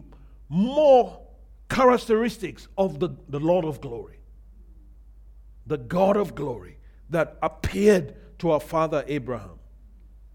more 0.47 1.21
characteristics 1.69 2.67
of 2.77 2.99
the, 2.99 3.09
the 3.27 3.39
Lord 3.39 3.65
of 3.65 3.81
glory, 3.81 4.19
the 5.65 5.77
God 5.77 6.17
of 6.17 6.35
glory 6.35 6.77
that 7.09 7.37
appeared 7.41 8.15
to 8.39 8.51
our 8.51 8.59
father 8.59 9.03
Abraham. 9.07 9.59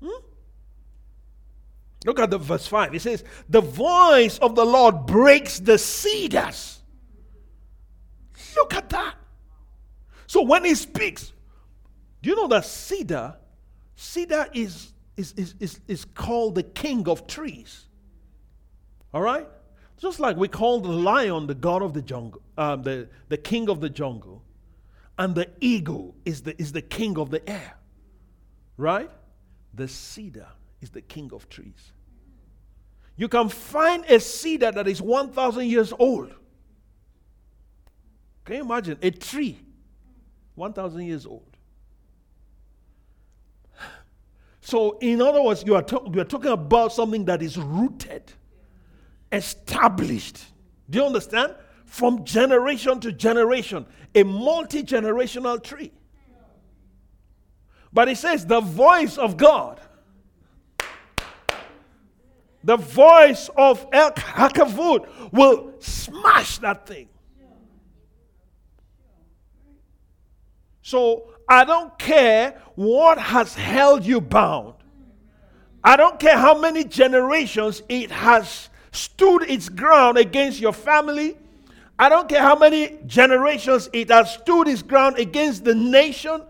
Hmm? 0.03 0.23
Look 2.07 2.19
at 2.19 2.31
the 2.31 2.39
verse 2.39 2.67
5. 2.67 2.95
It 2.95 3.03
says, 3.03 3.25
The 3.49 3.61
voice 3.61 4.39
of 4.39 4.55
the 4.55 4.65
Lord 4.65 5.07
breaks 5.07 5.59
the 5.59 5.79
cedars. 5.79 6.81
Look 8.57 8.75
at 8.75 8.89
that. 8.91 9.15
So 10.27 10.43
when 10.43 10.65
he 10.65 10.75
speaks, 10.75 11.33
do 12.23 12.31
you 12.31 12.37
know 12.37 12.49
that 12.49 12.65
cedar? 12.65 13.37
Cedar 13.97 14.49
is 14.53 14.95
is, 15.17 15.33
is, 15.37 15.55
is, 15.61 15.81
is 15.87 16.05
called 16.05 16.57
the 16.57 16.63
king 16.63 17.09
of 17.09 17.27
trees. 17.27 17.85
All 19.13 19.23
right? 19.23 19.47
Just 20.05 20.21
like 20.21 20.37
we 20.37 20.49
call 20.49 20.81
the 20.81 20.91
lion 20.91 21.47
the 21.47 21.55
god 21.55 21.81
of 21.81 21.95
the 21.95 22.03
jungle, 22.03 22.43
um, 22.59 22.83
the, 22.83 23.09
the 23.31 23.39
king 23.39 23.71
of 23.71 23.81
the 23.81 23.89
jungle, 23.89 24.43
and 25.17 25.35
the 25.35 25.49
eagle 25.63 26.15
is 26.27 26.43
the, 26.43 26.61
is 26.61 26.73
the 26.73 26.83
king 26.83 27.17
of 27.17 27.31
the 27.31 27.49
air. 27.49 27.73
Right? 28.77 29.11
The 29.73 29.89
cedar 29.89 30.49
is 30.83 30.91
the 30.91 31.01
king 31.01 31.31
of 31.33 31.49
trees. 31.49 31.93
You 33.17 33.29
can 33.29 33.49
find 33.49 34.05
a 34.05 34.21
cedar 34.21 34.71
that 34.73 34.87
is 34.87 35.01
1,000 35.01 35.65
years 35.69 35.91
old. 35.99 36.35
Can 38.45 38.57
you 38.57 38.63
imagine? 38.65 38.99
A 39.01 39.11
tree, 39.11 39.59
1,000 40.55 41.01
years 41.01 41.25
old. 41.25 41.57
So, 44.61 44.99
in 44.99 45.23
other 45.23 45.41
words, 45.41 45.65
you 45.65 45.75
are, 45.75 45.83
to- 45.83 46.11
you 46.13 46.21
are 46.21 46.27
talking 46.27 46.51
about 46.51 46.93
something 46.93 47.25
that 47.25 47.41
is 47.41 47.57
rooted, 47.57 48.35
established. 49.35 50.45
Do 50.89 50.99
you 50.99 51.05
understand? 51.05 51.55
from 51.95 52.25
generation 52.25 52.99
to 52.99 53.13
generation, 53.13 53.87
a 54.17 54.25
multi 54.25 54.83
generational 54.83 55.63
tree. 55.63 55.93
But 57.93 58.09
it 58.09 58.19
says 58.19 58.45
the 58.45 58.61
voice 58.61 59.17
of 59.17 59.37
God, 59.37 59.81
the 62.65 62.77
voice 62.77 63.49
of 63.57 63.87
El 63.93 64.11
Hakavod 64.11 65.33
will 65.33 65.75
smash 65.79 66.59
that 66.59 66.85
thing. 66.85 67.09
So 70.83 71.33
I 71.49 71.65
don't 71.65 71.97
care 71.97 72.61
what 72.75 73.19
has 73.19 73.55
held 73.55 74.05
you 74.05 74.21
bound. 74.21 74.75
I 75.85 75.97
don't 75.97 76.19
care 76.19 76.37
how 76.37 76.59
many 76.59 76.83
generations 76.83 77.83
it 77.89 78.11
has 78.11 78.69
stood 78.95 79.43
its 79.43 79.69
ground 79.69 80.19
against 80.19 80.61
your 80.61 80.73
family. 80.73 81.37
I 81.99 82.09
don't 82.09 82.29
care 82.29 82.43
how 82.43 82.57
many 82.57 82.99
generations 83.07 83.89
it 83.93 84.11
has 84.11 84.35
stood 84.35 84.69
its 84.69 84.83
ground 84.83 85.19
against 85.19 85.65
the 85.65 85.75
nation, 85.75 86.43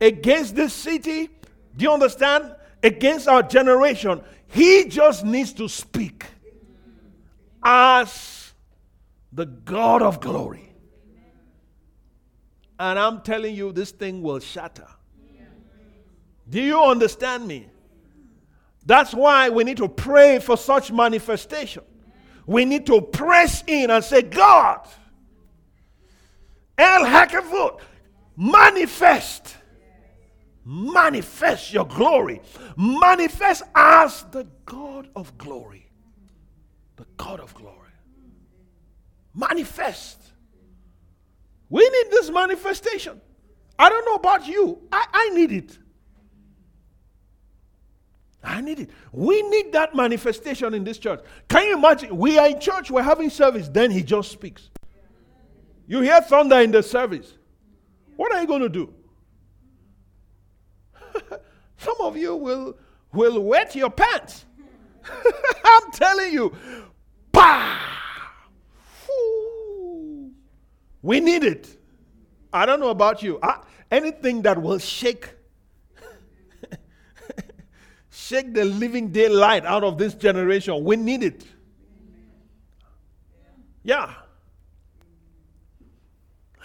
against 0.00 0.54
this 0.54 0.72
city. 0.72 1.28
Do 1.76 1.84
you 1.84 1.92
understand? 1.92 2.54
Against 2.82 3.28
our 3.28 3.42
generation. 3.42 4.20
He 4.48 4.84
just 4.84 5.24
needs 5.24 5.52
to 5.54 5.68
speak 5.68 6.26
as 7.62 8.52
the 9.32 9.46
God 9.46 10.02
of 10.02 10.20
glory. 10.20 10.72
And 12.78 12.98
I'm 12.98 13.22
telling 13.22 13.54
you, 13.54 13.72
this 13.72 13.92
thing 13.92 14.22
will 14.22 14.40
shatter. 14.40 14.88
Do 16.48 16.60
you 16.60 16.82
understand 16.82 17.46
me? 17.46 17.68
That's 18.84 19.14
why 19.14 19.48
we 19.48 19.62
need 19.62 19.76
to 19.76 19.88
pray 19.88 20.40
for 20.40 20.56
such 20.56 20.90
manifestation. 20.90 21.84
We 22.46 22.64
need 22.64 22.86
to 22.86 23.00
press 23.00 23.62
in 23.66 23.90
and 23.90 24.04
say, 24.04 24.22
God, 24.22 24.86
El 26.76 27.04
Hakavod, 27.04 27.80
manifest. 28.36 29.56
Manifest 30.64 31.72
your 31.72 31.86
glory. 31.86 32.40
Manifest 32.76 33.64
as 33.74 34.24
the 34.30 34.46
God 34.64 35.08
of 35.16 35.36
glory. 35.36 35.90
The 36.96 37.06
God 37.16 37.40
of 37.40 37.52
glory. 37.54 37.90
Manifest. 39.34 40.18
We 41.68 41.82
need 41.82 42.10
this 42.10 42.30
manifestation. 42.30 43.20
I 43.78 43.88
don't 43.88 44.04
know 44.04 44.14
about 44.14 44.46
you. 44.46 44.86
I, 44.92 45.06
I 45.12 45.28
need 45.30 45.52
it. 45.52 45.78
I 48.44 48.60
need 48.60 48.80
it. 48.80 48.90
We 49.12 49.42
need 49.42 49.72
that 49.72 49.94
manifestation 49.94 50.74
in 50.74 50.84
this 50.84 50.98
church. 50.98 51.20
Can 51.48 51.66
you 51.66 51.78
imagine? 51.78 52.16
We 52.16 52.38
are 52.38 52.48
in 52.48 52.60
church, 52.60 52.90
we're 52.90 53.02
having 53.02 53.30
service, 53.30 53.68
then 53.68 53.90
he 53.90 54.02
just 54.02 54.32
speaks. 54.32 54.70
You 55.86 56.00
hear 56.00 56.20
thunder 56.20 56.60
in 56.60 56.70
the 56.70 56.82
service. 56.82 57.34
What 58.16 58.32
are 58.32 58.40
you 58.40 58.46
going 58.46 58.62
to 58.62 58.68
do? 58.68 58.92
Some 61.76 61.96
of 62.00 62.16
you 62.16 62.34
will, 62.36 62.76
will 63.12 63.40
wet 63.40 63.74
your 63.74 63.90
pants. 63.90 64.44
I'm 65.64 65.90
telling 65.92 66.32
you. 66.32 66.54
Bah! 67.32 67.78
We 71.02 71.18
need 71.18 71.42
it. 71.42 71.76
I 72.52 72.64
don't 72.64 72.78
know 72.78 72.90
about 72.90 73.22
you. 73.22 73.40
I, 73.42 73.60
anything 73.90 74.42
that 74.42 74.60
will 74.62 74.78
shake 74.78 75.34
shake 78.12 78.52
the 78.52 78.64
living 78.64 79.10
daylight 79.10 79.64
out 79.64 79.82
of 79.82 79.96
this 79.96 80.14
generation. 80.14 80.84
We 80.84 80.96
need 80.96 81.22
it. 81.22 81.46
Yeah. 83.82 84.12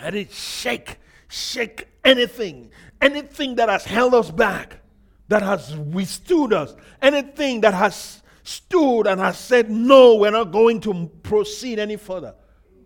Let 0.02 0.14
it 0.14 0.32
shake, 0.32 0.98
shake 1.30 1.88
anything, 2.04 2.70
anything 3.02 3.56
that 3.56 3.70
has 3.70 3.86
held 3.86 4.14
us 4.14 4.30
back, 4.30 4.82
that 5.30 5.42
has 5.42 5.76
withstood 5.76 6.52
us, 6.52 6.76
anything 7.02 7.62
that 7.62 7.74
has 7.74 8.22
stood 8.44 9.08
and 9.08 9.20
has 9.22 9.40
said, 9.40 9.72
No, 9.72 10.16
we're 10.16 10.32
not 10.32 10.52
going 10.52 10.82
to 10.82 11.10
proceed 11.24 11.80
any 11.80 11.96
further. 11.96 12.36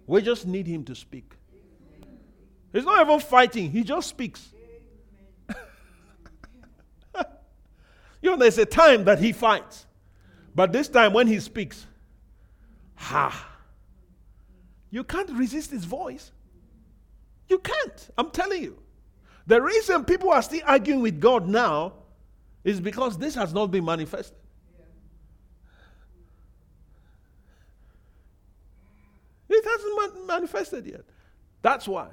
We 0.06 0.22
just 0.22 0.46
need 0.46 0.68
Him 0.68 0.84
to 0.86 0.96
speak. 0.96 1.34
He's 2.72 2.86
not 2.86 3.06
even 3.06 3.20
fighting, 3.20 3.72
He 3.72 3.84
just 3.84 4.08
speaks. 4.08 4.54
You 8.22 8.32
know, 8.32 8.38
there's 8.38 8.58
a 8.58 8.66
time 8.66 9.06
that 9.06 9.20
he 9.20 9.32
fights. 9.32 9.86
But 10.54 10.72
this 10.72 10.88
time 10.88 11.14
when 11.14 11.28
he 11.28 11.40
speaks, 11.40 11.86
ha, 12.96 13.50
you 14.90 15.04
can't 15.04 15.30
resist 15.32 15.72
his 15.72 15.86
voice. 15.86 16.32
You 17.48 17.60
can't. 17.60 18.10
I'm 18.18 18.30
telling 18.32 18.62
you. 18.62 18.78
The 19.48 19.62
reason 19.62 20.06
people 20.06 20.30
are 20.30 20.42
still 20.42 20.62
arguing 20.66 21.02
with 21.02 21.20
God 21.20 21.48
now 21.48 21.94
is 22.64 22.80
because 22.80 23.18
this 23.18 23.36
has 23.36 23.54
not 23.54 23.72
been 23.72 23.86
manifested. 23.86 24.38
It 29.50 29.66
hasn't 29.66 30.28
manifested 30.28 30.86
yet. 30.86 31.04
That's 31.62 31.88
why. 31.88 32.08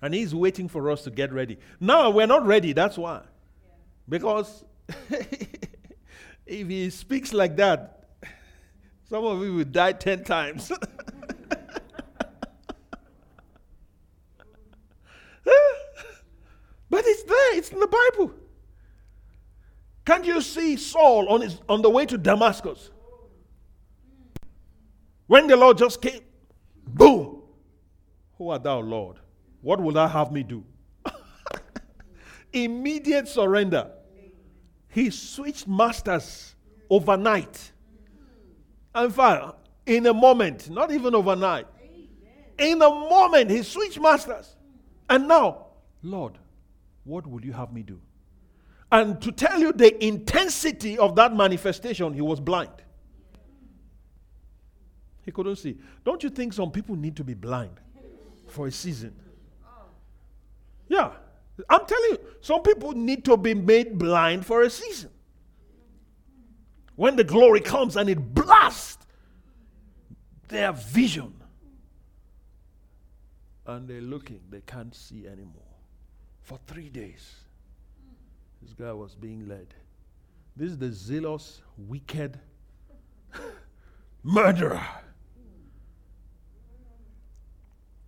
And 0.00 0.14
he's 0.14 0.34
waiting 0.34 0.68
for 0.68 0.90
us 0.90 1.02
to 1.04 1.10
get 1.10 1.32
ready. 1.32 1.58
Now 1.80 2.10
we're 2.10 2.26
not 2.26 2.46
ready, 2.46 2.72
that's 2.72 2.98
why. 2.98 3.22
Because 4.08 4.64
if 6.46 6.68
he 6.68 6.90
speaks 6.90 7.32
like 7.32 7.56
that, 7.56 8.08
some 9.08 9.24
of 9.24 9.42
you 9.42 9.54
will 9.54 9.64
die 9.64 9.92
10 9.92 10.24
times. 10.24 10.68
but 16.88 17.04
it's 17.06 17.22
there, 17.24 17.56
it's 17.56 17.70
in 17.70 17.78
the 17.80 17.86
Bible. 17.86 18.32
Can't 20.04 20.24
you 20.24 20.40
see 20.40 20.76
Saul 20.76 21.28
on, 21.28 21.42
his, 21.42 21.60
on 21.68 21.82
the 21.82 21.90
way 21.90 22.06
to 22.06 22.18
Damascus? 22.18 22.90
When 25.26 25.46
the 25.46 25.56
Lord 25.56 25.78
just 25.78 26.02
came, 26.02 26.20
boom. 26.86 27.42
Who 28.38 28.48
art 28.48 28.64
thou, 28.64 28.80
Lord? 28.80 29.18
What 29.60 29.80
will 29.80 29.92
thou 29.92 30.08
have 30.08 30.32
me 30.32 30.42
do? 30.42 30.64
Immediate 32.52 33.28
surrender. 33.28 33.90
He 34.88 35.10
switched 35.10 35.66
masters 35.66 36.54
overnight. 36.90 37.72
In 38.94 39.10
fact, 39.10 39.54
in 39.86 40.06
a 40.06 40.14
moment, 40.14 40.68
not 40.70 40.92
even 40.92 41.14
overnight. 41.14 41.66
In 42.58 42.82
a 42.82 42.90
moment, 42.90 43.50
he 43.50 43.62
switched 43.62 43.98
masters. 43.98 44.56
And 45.08 45.26
now, 45.26 45.66
Lord, 46.02 46.38
what 47.04 47.26
will 47.26 47.44
you 47.44 47.52
have 47.52 47.72
me 47.72 47.82
do? 47.82 48.00
And 48.90 49.20
to 49.22 49.32
tell 49.32 49.58
you 49.58 49.72
the 49.72 50.04
intensity 50.04 50.98
of 50.98 51.16
that 51.16 51.34
manifestation, 51.34 52.12
he 52.12 52.20
was 52.20 52.40
blind. 52.40 52.70
He 55.24 55.30
couldn't 55.30 55.56
see. 55.56 55.78
Don't 56.04 56.22
you 56.22 56.28
think 56.28 56.52
some 56.52 56.70
people 56.70 56.96
need 56.96 57.16
to 57.16 57.24
be 57.24 57.34
blind 57.34 57.80
for 58.48 58.66
a 58.66 58.70
season? 58.72 59.14
Yeah. 60.88 61.12
I'm 61.68 61.86
telling 61.86 62.10
you, 62.12 62.18
some 62.40 62.62
people 62.62 62.92
need 62.92 63.24
to 63.26 63.36
be 63.36 63.54
made 63.54 63.98
blind 63.98 64.46
for 64.46 64.62
a 64.62 64.70
season. 64.70 65.10
When 66.96 67.16
the 67.16 67.24
glory 67.24 67.60
comes 67.60 67.96
and 67.96 68.08
it 68.08 68.34
blasts 68.34 69.06
their 70.48 70.72
vision, 70.72 71.34
and 73.66 73.88
they're 73.88 74.00
looking, 74.00 74.40
they 74.50 74.60
can't 74.60 74.94
see 74.94 75.26
anymore. 75.26 75.62
For 76.42 76.58
three 76.66 76.88
days, 76.88 77.34
this 78.60 78.72
guy 78.72 78.92
was 78.92 79.14
being 79.14 79.48
led. 79.48 79.74
This 80.56 80.70
is 80.72 80.78
the 80.78 80.92
zealous, 80.92 81.62
wicked 81.76 82.38
murderer 84.22 84.82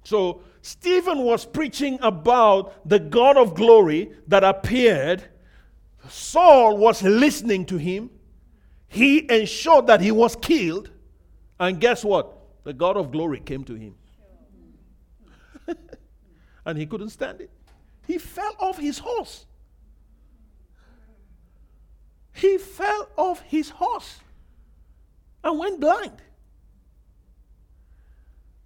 So 0.04 0.42
Stephen 0.60 1.18
was 1.18 1.44
preaching 1.44 1.98
about 2.00 2.88
the 2.88 2.98
God 2.98 3.36
of 3.36 3.54
glory 3.54 4.12
that 4.28 4.44
appeared. 4.44 5.24
Saul 6.08 6.76
was 6.76 7.02
listening 7.02 7.64
to 7.66 7.78
him. 7.78 8.10
He 8.86 9.30
ensured 9.30 9.86
that 9.88 10.00
he 10.00 10.12
was 10.12 10.36
killed. 10.36 10.90
And 11.58 11.80
guess 11.80 12.04
what? 12.04 12.38
The 12.64 12.72
God 12.72 12.96
of 12.96 13.10
glory 13.10 13.40
came 13.40 13.64
to 13.64 13.74
him. 13.74 13.94
and 16.66 16.78
he 16.78 16.86
couldn't 16.86 17.10
stand 17.10 17.40
it. 17.40 17.50
He 18.06 18.18
fell 18.18 18.54
off 18.58 18.78
his 18.78 18.98
horse. 18.98 19.46
He 22.34 22.58
fell 22.58 23.08
off 23.16 23.40
his 23.42 23.70
horse 23.70 24.18
and 25.42 25.58
went 25.58 25.80
blind. 25.80 26.20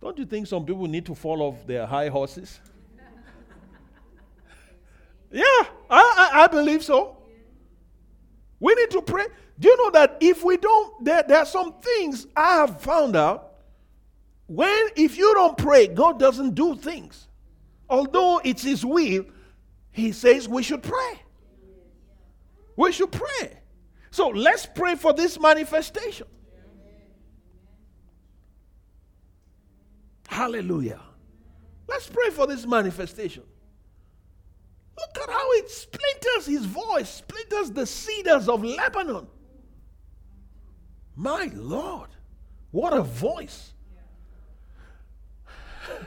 Don't 0.01 0.17
you 0.17 0.27
think 0.27 0.47
some 0.47 0.65
people 0.65 0.87
need 0.87 1.07
to 1.07 1.15
fall 1.15 1.43
off 1.43 1.67
their 1.67 1.87
high 1.87 2.09
horses? 2.09 2.61
yeah, 5.33 5.43
I, 5.43 5.67
I, 5.91 6.31
I, 6.45 6.47
believe 6.47 6.85
so. 6.85 7.17
We 8.61 8.75
need 8.75 8.91
to 8.91 9.03
pray. 9.03 9.27
Do 9.59 9.69
you 9.69 9.77
know 9.77 9.91
that 9.91 10.19
if 10.21 10.45
we 10.45 10.57
don't, 10.57 11.05
there, 11.05 11.25
there 11.27 11.39
are 11.39 11.47
some 11.47 11.75
things 11.81 12.27
I 12.37 12.57
have 12.57 12.81
found 12.81 13.17
out 13.17 13.55
when 14.47 14.89
if 14.97 15.19
you 15.19 15.35
don't 15.35 15.59
pray, 15.59 15.89
God 15.89 16.19
doesn't 16.19 16.55
do 16.55 16.77
things. 16.77 17.27
Although 17.89 18.41
it's 18.45 18.63
His 18.63 18.85
will, 18.85 19.25
He 19.91 20.13
says 20.13 20.49
we 20.49 20.63
should 20.63 20.83
pray. 20.83 21.23
We 22.77 22.93
should 22.93 23.11
pray. 23.11 23.59
So 24.13 24.29
let's 24.29 24.65
pray 24.65 24.95
for 24.95 25.13
this 25.13 25.41
manifestation. 25.41 26.29
Hallelujah. 30.29 31.01
Let's 31.89 32.07
pray 32.07 32.29
for 32.31 32.47
this 32.47 32.67
manifestation. 32.67 33.43
Look 34.97 35.25
at 35.25 35.31
how 35.31 35.53
it 35.53 35.71
splinters 35.71 36.47
his 36.47 36.65
voice, 36.67 37.09
splinters 37.09 37.71
the 37.71 37.87
cedars 37.87 38.49
of 38.49 38.63
Lebanon. 38.63 39.27
My 41.17 41.51
Lord, 41.55 42.11
what 42.71 42.93
a 42.93 43.03
voice. 43.03 43.73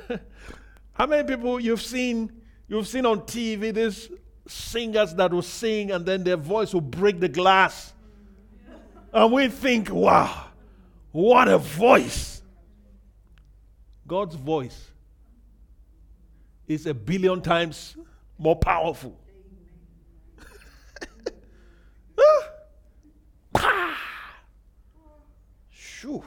how 0.93 1.07
many 1.07 1.27
people 1.27 1.59
you've 1.59 1.81
seen 1.81 2.31
you've 2.67 2.87
seen 2.87 3.07
on 3.07 3.21
TV 3.21 3.73
these 3.73 4.09
singers 4.47 5.15
that 5.15 5.31
will 5.31 5.41
sing 5.41 5.91
and 5.91 6.05
then 6.05 6.23
their 6.23 6.37
voice 6.37 6.73
will 6.73 6.81
break 6.81 7.19
the 7.19 7.27
glass. 7.27 7.91
And 9.11 9.33
we 9.33 9.47
think, 9.47 9.89
wow, 9.89 10.45
what 11.11 11.47
a 11.47 11.57
voice. 11.57 12.30
God's 14.11 14.35
voice 14.35 14.91
is 16.67 16.85
a 16.85 16.93
billion 16.93 17.41
times 17.41 17.95
more 18.37 18.57
powerful. 18.57 19.17
Ah! 23.55 23.97
Shoo. 25.69 26.21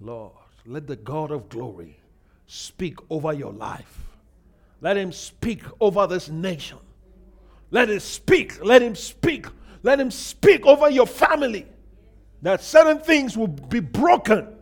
Lord, 0.00 0.32
let 0.64 0.86
the 0.86 0.96
God 0.96 1.30
of 1.30 1.50
glory 1.50 2.00
speak 2.46 2.96
over 3.10 3.34
your 3.34 3.52
life. 3.52 4.00
Let 4.80 4.96
him 4.96 5.12
speak 5.12 5.60
over 5.78 6.06
this 6.06 6.30
nation. 6.30 6.78
Let 7.70 7.90
him 7.90 8.00
speak. 8.00 8.64
Let 8.64 8.80
him 8.80 8.94
speak. 8.94 9.44
Let 9.82 10.00
him 10.00 10.10
speak 10.10 10.64
over 10.64 10.88
your 10.88 11.06
family. 11.06 11.66
That 12.40 12.62
certain 12.62 13.00
things 13.00 13.36
will 13.36 13.48
be 13.48 13.80
broken, 13.80 14.54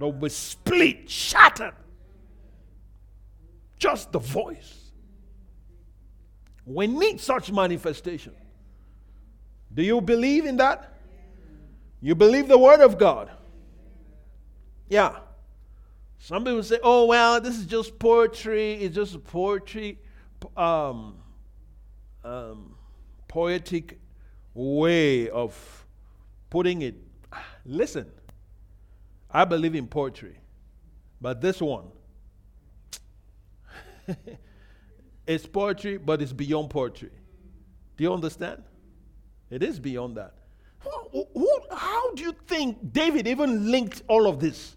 they'll 0.00 0.10
be 0.10 0.30
split, 0.30 1.08
shattered. 1.08 1.74
Just 3.78 4.10
the 4.10 4.18
voice. 4.18 4.90
We 6.64 6.86
need 6.86 7.20
such 7.20 7.52
manifestation. 7.52 8.32
Do 9.72 9.82
you 9.82 10.00
believe 10.00 10.46
in 10.46 10.56
that? 10.56 10.96
You 12.00 12.14
believe 12.14 12.48
the 12.48 12.58
word 12.58 12.80
of 12.80 12.98
God? 12.98 13.30
Yeah. 14.88 15.18
Some 16.18 16.44
people 16.44 16.62
say, 16.62 16.78
oh, 16.82 17.06
well, 17.06 17.40
this 17.40 17.58
is 17.58 17.66
just 17.66 17.98
poetry. 17.98 18.74
It's 18.74 18.94
just 18.94 19.14
a 19.14 19.18
poetry, 19.18 19.98
um, 20.56 21.16
um, 22.24 22.74
poetic 23.28 23.98
way 24.54 25.30
of 25.30 25.86
putting 26.50 26.82
it. 26.82 26.96
Listen, 27.64 28.10
I 29.32 29.44
believe 29.44 29.74
in 29.74 29.86
poetry, 29.86 30.36
but 31.20 31.40
this 31.40 31.60
one, 31.60 31.86
it's 35.26 35.46
poetry, 35.46 35.98
but 35.98 36.20
it's 36.20 36.32
beyond 36.32 36.70
poetry. 36.70 37.10
Do 37.96 38.04
you 38.04 38.12
understand? 38.12 38.62
It 39.50 39.62
is 39.62 39.78
beyond 39.78 40.16
that. 40.16 40.34
Who, 40.80 41.26
who, 41.34 41.60
how 41.70 42.14
do 42.14 42.22
you 42.22 42.34
think 42.46 42.92
David 42.92 43.28
even 43.28 43.70
linked 43.70 44.02
all 44.08 44.26
of 44.26 44.40
this? 44.40 44.74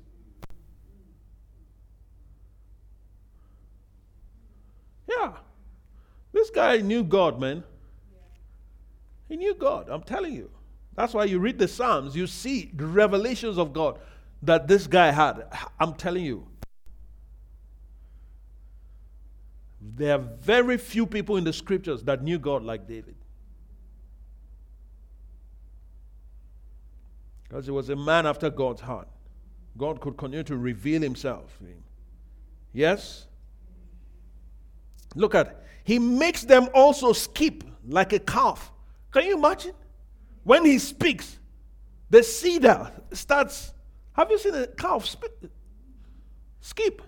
Yeah. 5.09 5.33
This 6.33 6.49
guy 6.49 6.77
knew 6.77 7.03
God, 7.03 7.39
man. 7.39 7.63
He 9.29 9.37
knew 9.37 9.55
God. 9.55 9.87
I'm 9.89 10.03
telling 10.03 10.33
you. 10.33 10.49
That's 10.95 11.13
why 11.13 11.25
you 11.25 11.39
read 11.39 11.57
the 11.57 11.67
Psalms, 11.67 12.15
you 12.15 12.27
see 12.27 12.71
the 12.75 12.85
revelations 12.85 13.57
of 13.57 13.73
God 13.73 13.99
that 14.43 14.67
this 14.67 14.88
guy 14.88 15.12
had. 15.12 15.47
I'm 15.79 15.93
telling 15.93 16.25
you. 16.25 16.47
There 19.95 20.15
are 20.15 20.19
very 20.19 20.77
few 20.77 21.06
people 21.06 21.38
in 21.38 21.43
the 21.43 21.53
scriptures 21.53 22.03
that 22.03 22.23
knew 22.23 22.39
God 22.39 22.63
like 22.63 22.88
David. 22.88 23.15
Because 27.43 27.65
he 27.65 27.71
was 27.71 27.89
a 27.89 27.95
man 27.95 28.25
after 28.25 28.49
God's 28.49 28.82
heart. 28.82 29.08
God 29.77 29.99
could 29.99 30.17
continue 30.17 30.43
to 30.43 30.58
reveal 30.58 31.01
himself. 31.01 31.58
Yes? 32.71 33.27
Look 35.15 35.36
at 35.36 35.63
He 35.84 35.99
makes 35.99 36.43
them 36.43 36.69
also 36.73 37.13
skip 37.13 37.63
like 37.88 38.13
a 38.13 38.19
calf. 38.19 38.71
Can 39.12 39.25
you 39.25 39.38
imagine? 39.38 39.73
When 40.43 40.65
he 40.65 40.79
speaks, 40.79 41.38
the 42.10 42.23
cedar 42.23 42.91
starts. 43.12 43.73
Have 44.13 44.30
you 44.30 44.38
seen 44.38 44.56
a 44.56 44.67
calf 44.67 45.06
sp- 45.10 45.49
skip? 46.62 47.02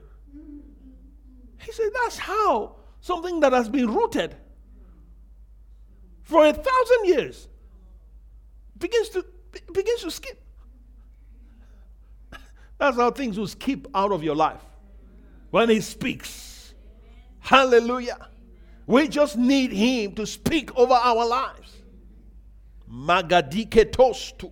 He 1.62 1.72
said, 1.72 1.90
That's 2.04 2.18
how 2.18 2.76
something 3.00 3.40
that 3.42 3.54
has 3.54 3.70
been 3.70 3.94
rooted 3.94 4.36
for 6.24 6.46
a 6.46 6.54
thousand 6.54 7.06
years 7.06 7.48
begins 8.78 9.10
to 9.10 9.26
begins 9.74 10.02
to 10.02 10.12
skip. 10.12 10.42
That's 12.78 12.98
how 12.98 13.12
things 13.12 13.38
will 13.38 13.48
skip 13.48 13.88
out 13.94 14.12
of 14.12 14.24
your 14.24 14.36
life 14.36 14.62
when 15.52 15.70
he 15.70 15.82
speaks. 15.82 16.74
Hallelujah. 17.40 18.30
We 18.88 19.08
just 19.08 19.38
need 19.38 19.72
Him 19.72 20.14
to 20.16 20.26
speak 20.26 20.76
over 20.78 20.94
our 20.94 21.28
lives. 21.28 21.72
Magadike 22.92 23.92
tostu. 23.92 24.52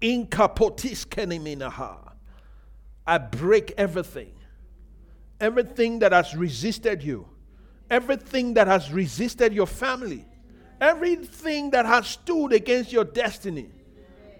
Inkapotis 0.00 1.06
keniminaha. 1.06 2.12
I 3.06 3.18
break 3.18 3.72
everything. 3.76 4.32
Everything 5.40 6.00
that 6.00 6.12
has 6.12 6.34
resisted 6.34 7.02
you. 7.02 7.28
Everything 7.90 8.54
that 8.54 8.66
has 8.66 8.92
resisted 8.92 9.52
your 9.52 9.66
family. 9.66 10.26
Everything 10.80 11.70
that 11.70 11.86
has 11.86 12.06
stood 12.06 12.52
against 12.52 12.92
your 12.92 13.04
destiny. 13.04 13.70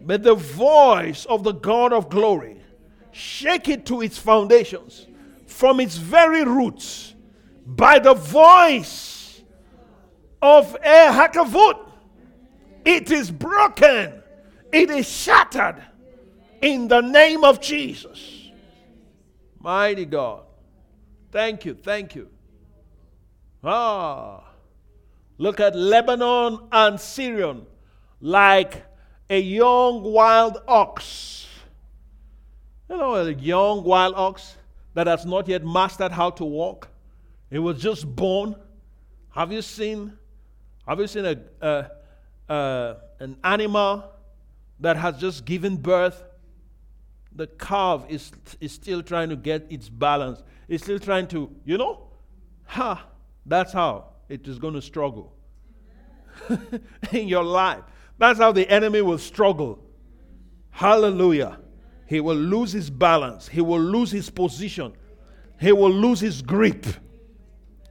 May 0.01 0.19
the 0.19 0.35
voice 0.35 1.25
of 1.27 1.45
the 1.45 1.53
God 1.53 1.92
of 1.92 2.09
glory 2.11 2.61
shake 3.12 3.69
it 3.69 3.87
to 3.87 4.03
its 4.03 4.19
foundations 4.19 5.07
from 5.47 5.81
its 5.81 5.97
very 5.97 6.45
roots 6.45 7.14
by 7.64 7.99
the 7.99 8.14
voice 8.14 9.42
of 10.42 10.75
a 10.77 11.11
Hakavod. 11.11 11.79
It 12.85 13.11
is 13.11 13.31
broken, 13.31 14.23
it 14.72 14.90
is 14.90 15.09
shattered 15.09 15.83
in 16.61 16.88
the 16.88 17.00
name 17.00 17.44
of 17.44 17.61
Jesus. 17.61 18.50
Mighty 19.61 20.05
God. 20.05 20.44
Thank 21.33 21.64
you, 21.64 21.74
thank 21.74 22.14
you. 22.14 22.29
Ah, 23.62 24.44
look 25.38 25.61
at 25.61 25.74
Lebanon 25.74 26.68
and 26.70 26.98
Sirion 26.98 27.66
like 28.20 28.85
a 29.29 29.40
young 29.40 30.02
wild 30.02 30.62
ox. 30.68 31.46
You 32.88 32.96
know, 32.96 33.14
a 33.16 33.33
young 33.33 33.83
wild 33.83 34.14
ox 34.14 34.57
that 34.94 35.07
has 35.07 35.26
not 35.26 35.48
yet 35.48 35.64
mastered 35.64 36.12
how 36.12 36.31
to 36.31 36.44
walk. 36.44 36.88
It 37.50 37.59
was 37.59 37.81
just 37.83 38.07
born. 38.07 38.57
Have 39.31 39.52
you 39.52 39.62
seen? 39.62 40.16
Have 40.87 41.00
you 41.00 41.07
seen 41.07 41.26
a, 41.26 41.37
a, 41.61 41.90
a, 42.48 42.96
an 43.18 43.37
animal 43.42 44.05
that 44.80 44.96
has 44.96 45.18
just 45.18 45.44
given 45.44 45.76
birth? 45.76 46.22
The 47.34 47.46
calf 47.46 48.04
is, 48.08 48.32
is 48.60 48.72
still 48.72 49.02
trying 49.02 49.28
to 49.28 49.36
get 49.36 49.66
its 49.70 49.88
balance. 49.88 50.42
It's 50.68 50.84
still 50.84 50.98
trying 50.98 51.28
to, 51.28 51.50
you 51.64 51.76
know? 51.76 52.08
Ha! 52.64 53.06
That's 53.44 53.72
how 53.72 54.10
it 54.28 54.46
is 54.48 54.58
going 54.58 54.74
to 54.74 54.82
struggle 54.82 55.34
in 57.12 57.28
your 57.28 57.44
life. 57.44 57.84
That's 58.18 58.38
how 58.38 58.52
the 58.52 58.68
enemy 58.68 59.02
will 59.02 59.18
struggle. 59.18 59.82
Hallelujah. 60.70 61.58
He 62.06 62.20
will 62.20 62.36
lose 62.36 62.72
his 62.72 62.90
balance. 62.90 63.48
He 63.48 63.60
will 63.60 63.80
lose 63.80 64.10
his 64.10 64.30
position. 64.30 64.92
He 65.60 65.72
will 65.72 65.92
lose 65.92 66.20
his 66.20 66.42
grip. 66.42 66.86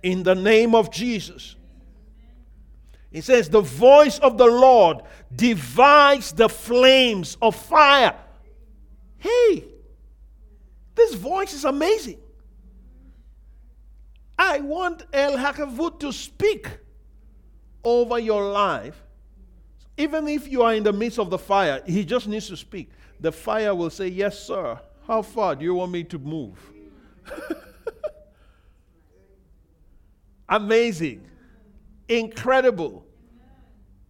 In 0.03 0.23
the 0.23 0.35
name 0.35 0.75
of 0.75 0.91
Jesus. 0.91 1.55
He 3.15 3.21
says, 3.21 3.49
The 3.49 3.61
voice 3.61 4.19
of 4.19 4.37
the 4.37 4.45
Lord 4.45 5.03
divides 5.33 6.33
the 6.33 6.49
flames 6.49 7.37
of 7.41 7.55
fire. 7.55 8.13
Hey, 9.17 9.63
this 10.95 11.13
voice 11.13 11.53
is 11.53 11.63
amazing. 11.63 12.19
I 14.37 14.59
want 14.59 15.05
El 15.13 15.37
Hakavod 15.37 15.97
to 16.01 16.11
speak 16.11 16.67
over 17.85 18.19
your 18.19 18.51
life 18.51 19.01
Even 19.95 20.27
if 20.27 20.49
you 20.49 20.63
are 20.63 20.73
in 20.73 20.83
the 20.83 20.91
midst 20.91 21.17
of 21.17 21.29
the 21.29 21.37
fire, 21.37 21.81
he 21.85 22.03
just 22.03 22.27
needs 22.27 22.49
to 22.49 22.57
speak. 22.57 22.89
The 23.21 23.31
fire 23.31 23.73
will 23.73 23.91
say, 23.91 24.09
Yes, 24.09 24.37
sir. 24.37 24.77
How 25.07 25.21
far 25.21 25.55
do 25.55 25.63
you 25.63 25.75
want 25.75 25.93
me 25.93 26.03
to 26.03 26.19
move? 26.19 26.59
Amazing. 30.49 31.23
Incredible. 32.09 33.04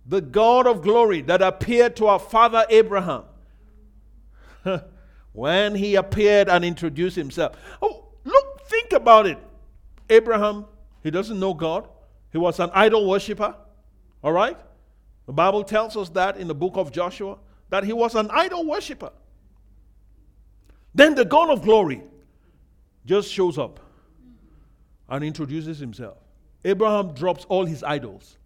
The 0.06 0.22
God 0.22 0.68
of 0.68 0.82
glory 0.82 1.22
that 1.22 1.41
appeared 1.41 1.96
to 1.98 2.08
our 2.08 2.20
father 2.20 2.65
Abraham 2.70 3.24
when 5.34 5.76
he 5.76 5.96
appeared 5.96 6.48
and 6.48 6.63
introduced 6.63 7.15
himself. 7.15 7.56
Oh, 7.82 8.06
look, 8.24 8.62
think 8.68 8.94
about 8.94 9.26
it. 9.26 9.39
Abraham, 10.10 10.65
he 11.02 11.10
doesn't 11.10 11.39
know 11.39 11.54
God, 11.54 11.88
he 12.32 12.38
was 12.38 12.60
an 12.60 12.70
idol 12.74 13.10
worshiper. 13.10 13.56
All 14.24 14.32
right? 14.32 14.58
The 15.26 15.34
Bible 15.34 15.63
tells 15.63 15.98
us 15.98 16.10
that 16.10 16.38
in 16.38 16.48
the 16.48 16.56
book 16.56 16.78
of 16.78 16.91
Joshua, 16.91 17.38
that 17.70 17.84
he 17.84 17.94
was 17.94 18.15
an 18.15 18.30
idol 18.32 18.65
worshiper. 18.65 19.12
Then 20.94 21.15
the 21.15 21.26
God 21.26 21.50
of 21.50 21.62
glory 21.62 22.04
just 23.06 23.32
shows 23.32 23.58
up 23.58 23.80
and 25.10 25.24
introduces 25.24 25.80
himself. 25.80 26.18
Abraham 26.63 27.13
drops 27.13 27.46
all 27.46 27.65
his 27.65 27.84
idols 27.84 28.38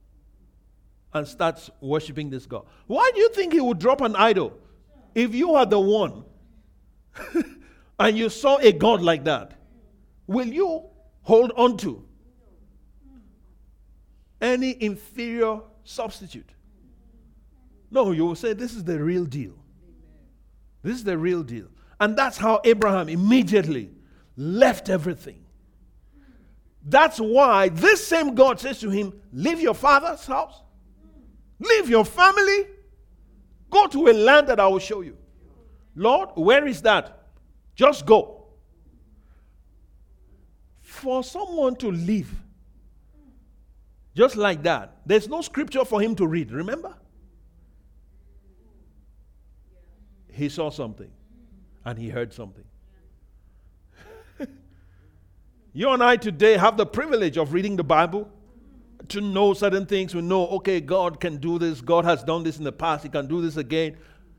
and 1.13 1.28
starts 1.28 1.69
worshiping 1.82 2.30
this 2.30 2.45
God. 2.45 2.65
Why 2.88 3.12
do 3.13 3.19
you 3.19 3.30
think 3.30 3.54
he 3.54 3.62
would 3.62 3.80
drop 3.80 4.02
an 4.02 4.15
idol? 4.15 4.58
If 5.15 5.34
you 5.34 5.56
are 5.56 5.65
the 5.65 5.80
one 5.80 6.24
and 8.00 8.17
you 8.17 8.30
saw 8.30 8.58
a 8.58 8.72
God 8.72 9.02
like 9.02 9.24
that, 9.24 9.54
will 10.28 10.48
you 10.48 10.84
hold 11.24 11.52
on 11.56 11.78
to 11.78 12.06
any 14.41 14.82
inferior 14.82 15.62
substitute? 15.84 16.50
No, 17.91 18.12
you 18.12 18.26
will 18.26 18.36
say, 18.36 18.54
This 18.54 18.76
is 18.76 18.84
the 18.84 19.02
real 19.02 19.26
deal. 19.26 19.54
This 20.84 20.95
is 20.95 21.04
the 21.04 21.17
real 21.17 21.43
deal. 21.43 21.67
And 22.00 22.15
that's 22.15 22.38
how 22.38 22.62
Abraham 22.63 23.10
immediately 23.10 23.89
left 24.38 24.89
everything. 24.89 25.43
That's 26.86 27.19
why 27.19 27.69
this 27.69 28.06
same 28.06 28.36
God 28.36 28.60
says 28.60 28.80
to 28.80 28.89
him, 28.89 29.19
Leave 29.34 29.60
your 29.60 29.74
father's 29.74 30.26
house, 30.26 30.62
leave 31.60 31.89
your 31.89 32.06
family, 32.06 32.67
go 33.69 33.88
to 33.88 34.08
a 34.08 34.13
land 34.13 34.48
that 34.48 34.60
I 34.60 34.67
will 34.67 34.80
show 34.80 35.02
you. 35.02 35.17
Lord, 35.95 36.30
where 36.36 36.65
is 36.65 36.82
that? 36.84 37.28
Just 37.76 38.06
go. 38.06 38.45
For 40.82 41.24
someone 41.24 41.76
to 41.78 41.91
leave 41.91 42.32
just 44.15 44.36
like 44.36 44.63
that, 44.63 44.98
there's 45.06 45.30
no 45.30 45.41
scripture 45.41 45.86
for 45.86 46.02
him 46.02 46.15
to 46.15 46.28
read, 46.28 46.52
remember? 46.52 46.95
he 50.39 50.50
saw 50.50 50.69
something 50.72 51.12
and 51.86 52.00
he 52.00 52.10
heard 52.10 52.34
something. 52.34 52.63
you 55.74 55.89
and 55.89 56.02
I 56.02 56.15
today 56.15 56.58
have 56.58 56.78
the 56.78 56.86
privilege 56.86 57.38
of 57.38 57.54
reading 57.54 57.76
the 57.76 57.84
Bible 57.84 58.32
to 59.07 59.21
know 59.21 59.53
certain 59.53 59.85
things. 59.85 60.13
We 60.13 60.21
know, 60.21 60.47
okay, 60.47 60.81
God 60.81 61.19
can 61.19 61.38
do 61.38 61.57
this. 61.57 61.81
God 61.81 62.05
has 62.05 62.23
done 62.23 62.43
this 62.43 62.57
in 62.57 62.63
the 62.63 62.71
past. 62.71 63.03
He 63.03 63.09
can 63.09 63.27
do 63.27 63.41
this 63.41 63.57
again. 63.57 63.97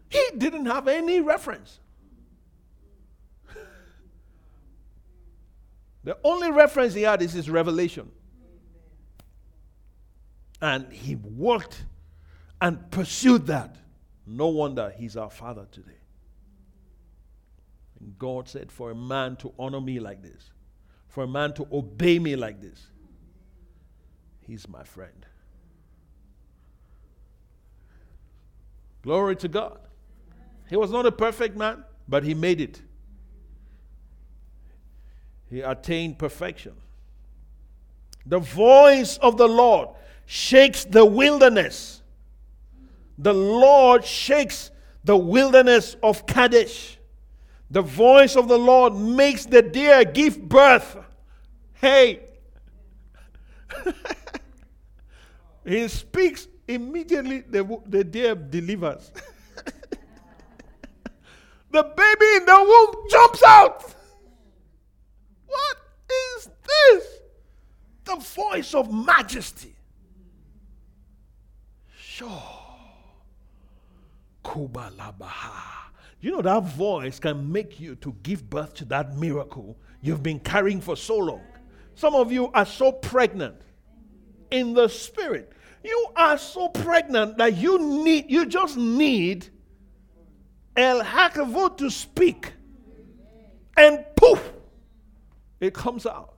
He 0.08 0.24
didn't 0.36 0.66
have 0.66 0.86
any 0.86 1.20
reference. 1.20 1.80
the 6.04 6.18
only 6.22 6.50
reference 6.50 6.94
he 6.94 7.02
had 7.02 7.22
is 7.22 7.32
his 7.32 7.48
revelation. 7.48 8.10
And 10.60 10.92
he 10.92 11.16
worked 11.16 11.84
and 12.60 12.90
pursued 12.90 13.46
that. 13.46 13.76
No 14.26 14.48
wonder 14.48 14.92
he's 14.96 15.16
our 15.16 15.30
father 15.30 15.66
today. 15.72 15.96
And 18.00 18.18
God 18.18 18.48
said, 18.48 18.70
For 18.70 18.90
a 18.90 18.94
man 18.94 19.36
to 19.36 19.52
honor 19.58 19.80
me 19.80 20.00
like 20.00 20.22
this, 20.22 20.50
for 21.08 21.24
a 21.24 21.28
man 21.28 21.54
to 21.54 21.66
obey 21.72 22.18
me 22.18 22.36
like 22.36 22.60
this, 22.60 22.88
he's 24.50 24.68
my 24.68 24.82
friend. 24.82 25.26
Glory 29.02 29.36
to 29.36 29.48
God. 29.48 29.78
He 30.68 30.76
was 30.76 30.90
not 30.90 31.06
a 31.06 31.12
perfect 31.12 31.56
man, 31.56 31.84
but 32.08 32.24
he 32.24 32.34
made 32.34 32.60
it. 32.60 32.82
He 35.48 35.60
attained 35.60 36.18
perfection. 36.18 36.74
The 38.26 38.38
voice 38.38 39.16
of 39.18 39.36
the 39.36 39.48
Lord 39.48 39.88
shakes 40.26 40.84
the 40.84 41.04
wilderness 41.04 42.00
the 43.20 43.34
Lord 43.34 44.02
shakes 44.02 44.70
the 45.04 45.16
wilderness 45.16 45.94
of 46.02 46.26
Kadesh. 46.26 46.96
The 47.70 47.82
voice 47.82 48.34
of 48.34 48.48
the 48.48 48.58
Lord 48.58 48.94
makes 48.96 49.44
the 49.44 49.60
deer 49.60 50.04
give 50.04 50.48
birth. 50.48 50.96
Hey. 51.74 52.20
he 55.70 55.88
speaks 55.88 56.48
immediately, 56.66 57.40
the, 57.40 57.80
the 57.86 58.04
deer 58.04 58.34
delivers. 58.34 59.12
the 61.70 61.82
baby 61.82 62.26
in 62.36 62.44
the 62.44 62.56
womb 62.58 63.06
jumps 63.10 63.42
out. 63.44 63.94
What 65.46 65.76
is 66.36 66.50
this? 66.66 67.06
The 68.04 68.16
voice 68.16 68.74
of 68.74 68.92
majesty. 68.92 69.74
Sure. 71.96 72.42
Kubalabaha. 74.44 75.80
You 76.20 76.32
know, 76.32 76.42
that 76.42 76.64
voice 76.64 77.18
can 77.18 77.50
make 77.50 77.80
you 77.80 77.94
to 77.96 78.14
give 78.22 78.48
birth 78.50 78.74
to 78.74 78.84
that 78.86 79.16
miracle 79.16 79.76
you've 80.02 80.22
been 80.22 80.40
carrying 80.40 80.80
for 80.80 80.96
so 80.96 81.16
long. 81.16 81.42
Some 81.94 82.14
of 82.14 82.32
you 82.32 82.50
are 82.52 82.66
so 82.66 82.92
pregnant 82.92 83.56
in 84.50 84.74
the 84.74 84.88
spirit. 84.88 85.52
You 85.82 86.06
are 86.16 86.36
so 86.38 86.68
pregnant 86.68 87.38
that 87.38 87.56
you 87.56 87.78
need, 87.78 88.30
you 88.30 88.46
just 88.46 88.76
need 88.76 89.48
El 90.76 91.02
Hakavod 91.02 91.78
to 91.78 91.90
speak. 91.90 92.52
And 93.76 94.04
poof, 94.16 94.52
it 95.60 95.72
comes 95.72 96.06
out. 96.06 96.34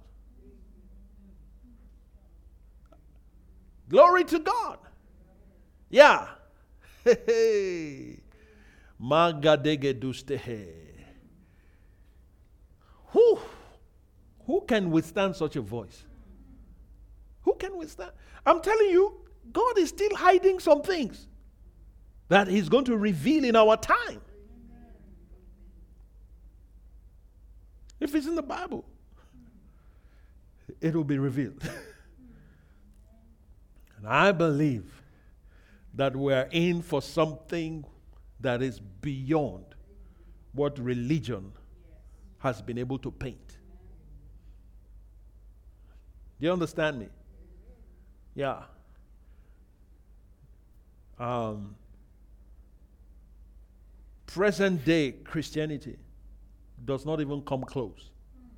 Glory 3.88 4.24
to 4.24 4.38
God. 4.38 4.78
Yeah. 5.90 6.28
Who, 13.08 13.38
who 14.46 14.64
can 14.66 14.90
withstand 14.90 15.36
such 15.36 15.56
a 15.56 15.60
voice? 15.60 16.04
Who 17.42 17.54
can 17.54 17.76
withstand? 17.76 18.12
I'm 18.46 18.62
telling 18.62 18.88
you, 18.88 19.20
God 19.50 19.78
is 19.78 19.88
still 19.88 20.14
hiding 20.14 20.58
some 20.58 20.82
things 20.82 21.26
that 22.28 22.48
He's 22.48 22.68
going 22.68 22.84
to 22.86 22.96
reveal 22.96 23.44
in 23.44 23.56
our 23.56 23.76
time. 23.76 24.20
If 28.00 28.14
it's 28.14 28.26
in 28.26 28.34
the 28.34 28.42
Bible, 28.42 28.84
it 30.80 30.94
will 30.94 31.04
be 31.04 31.18
revealed. 31.18 31.62
and 33.96 34.06
I 34.06 34.32
believe 34.32 35.02
that 35.94 36.16
we're 36.16 36.48
in 36.50 36.82
for 36.82 37.00
something 37.00 37.84
that 38.40 38.62
is 38.62 38.80
beyond 38.80 39.64
what 40.52 40.78
religion 40.78 41.52
has 42.38 42.60
been 42.60 42.78
able 42.78 42.98
to 42.98 43.10
paint. 43.10 43.58
Do 46.40 46.46
you 46.46 46.52
understand 46.52 46.98
me? 46.98 47.08
Yeah. 48.34 48.62
Um, 51.22 51.76
present 54.26 54.84
day 54.84 55.12
Christianity 55.12 55.96
does 56.84 57.06
not 57.06 57.20
even 57.20 57.42
come 57.42 57.62
close 57.62 58.10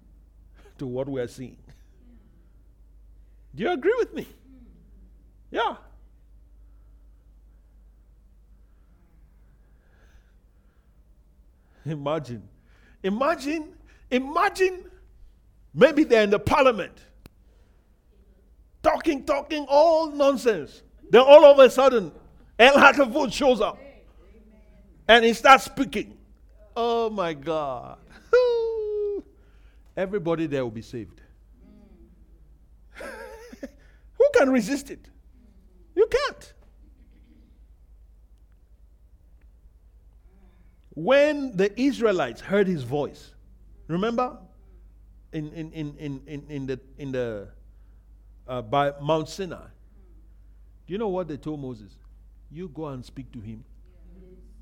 to 0.79 0.87
what 0.87 1.07
we 1.07 1.21
are 1.21 1.29
seeing. 1.29 1.59
Do 3.55 3.65
you 3.65 3.71
agree 3.71 3.95
with 3.99 4.15
me? 4.15 4.27
Yeah. 5.51 5.77
Imagine. 11.85 12.49
Imagine, 13.03 13.75
imagine 14.11 14.91
maybe 15.75 16.05
they're 16.05 16.23
in 16.23 16.31
the 16.31 16.39
parliament 16.39 16.97
talking, 18.83 19.23
talking, 19.23 19.67
all 19.69 20.11
nonsense. 20.11 20.83
Then 21.11 21.21
all 21.21 21.45
of 21.45 21.59
a 21.59 21.69
sudden, 21.69 22.11
El 22.59 22.75
Hakavod 22.75 23.33
shows 23.33 23.61
up 23.61 23.79
and 25.09 25.25
he 25.25 25.33
starts 25.33 25.65
speaking. 25.65 26.17
Oh 26.77 27.11
my 27.11 27.35
God. 27.35 27.99
Everybody 29.97 30.47
there 30.47 30.65
will 30.65 30.71
be 30.71 30.83
saved. 30.83 31.21
Who 33.01 34.29
can 34.35 34.51
resist 34.51 34.91
it? 34.91 35.09
You 35.95 36.09
can't. 36.11 36.55
when 40.95 41.57
the 41.57 41.79
Israelites 41.81 42.41
heard 42.41 42.67
his 42.67 42.85
voice, 42.85 43.35
remember 43.89 44.39
in, 45.33 45.53
in, 45.53 45.73
in, 45.73 45.97
in, 45.99 46.23
in, 46.27 46.47
in 46.49 46.67
the, 46.67 46.81
in 46.99 47.13
the 47.13 47.49
uh, 48.47 48.63
by 48.63 48.93
Mount 49.03 49.29
Sinai, 49.29 49.67
do 50.87 50.93
you 50.93 50.99
know 50.99 51.09
what 51.09 51.29
they 51.29 51.37
told 51.37 51.61
Moses? 51.61 51.93
You 52.55 52.69
go 52.69 52.87
and 52.87 53.05
speak 53.05 53.33
to 53.33 53.41
him 53.41 53.65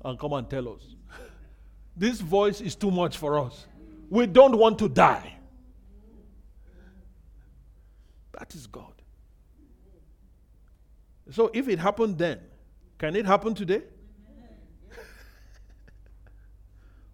and 0.03 0.17
come 0.17 0.33
and 0.33 0.49
tell 0.49 0.67
us. 0.67 0.81
this 1.95 2.19
voice 2.19 2.59
is 2.59 2.73
too 2.73 2.89
much 2.89 3.17
for 3.17 3.37
us. 3.37 3.67
We 4.09 4.25
don't 4.25 4.57
want 4.57 4.79
to 4.79 4.89
die. 4.89 5.35
That 8.39 8.55
is 8.55 8.65
God. 8.65 8.93
So 11.29 11.51
if 11.53 11.69
it 11.69 11.77
happened 11.77 12.17
then, 12.17 12.39
can 12.97 13.15
it 13.15 13.27
happen 13.27 13.53
today? 13.53 13.83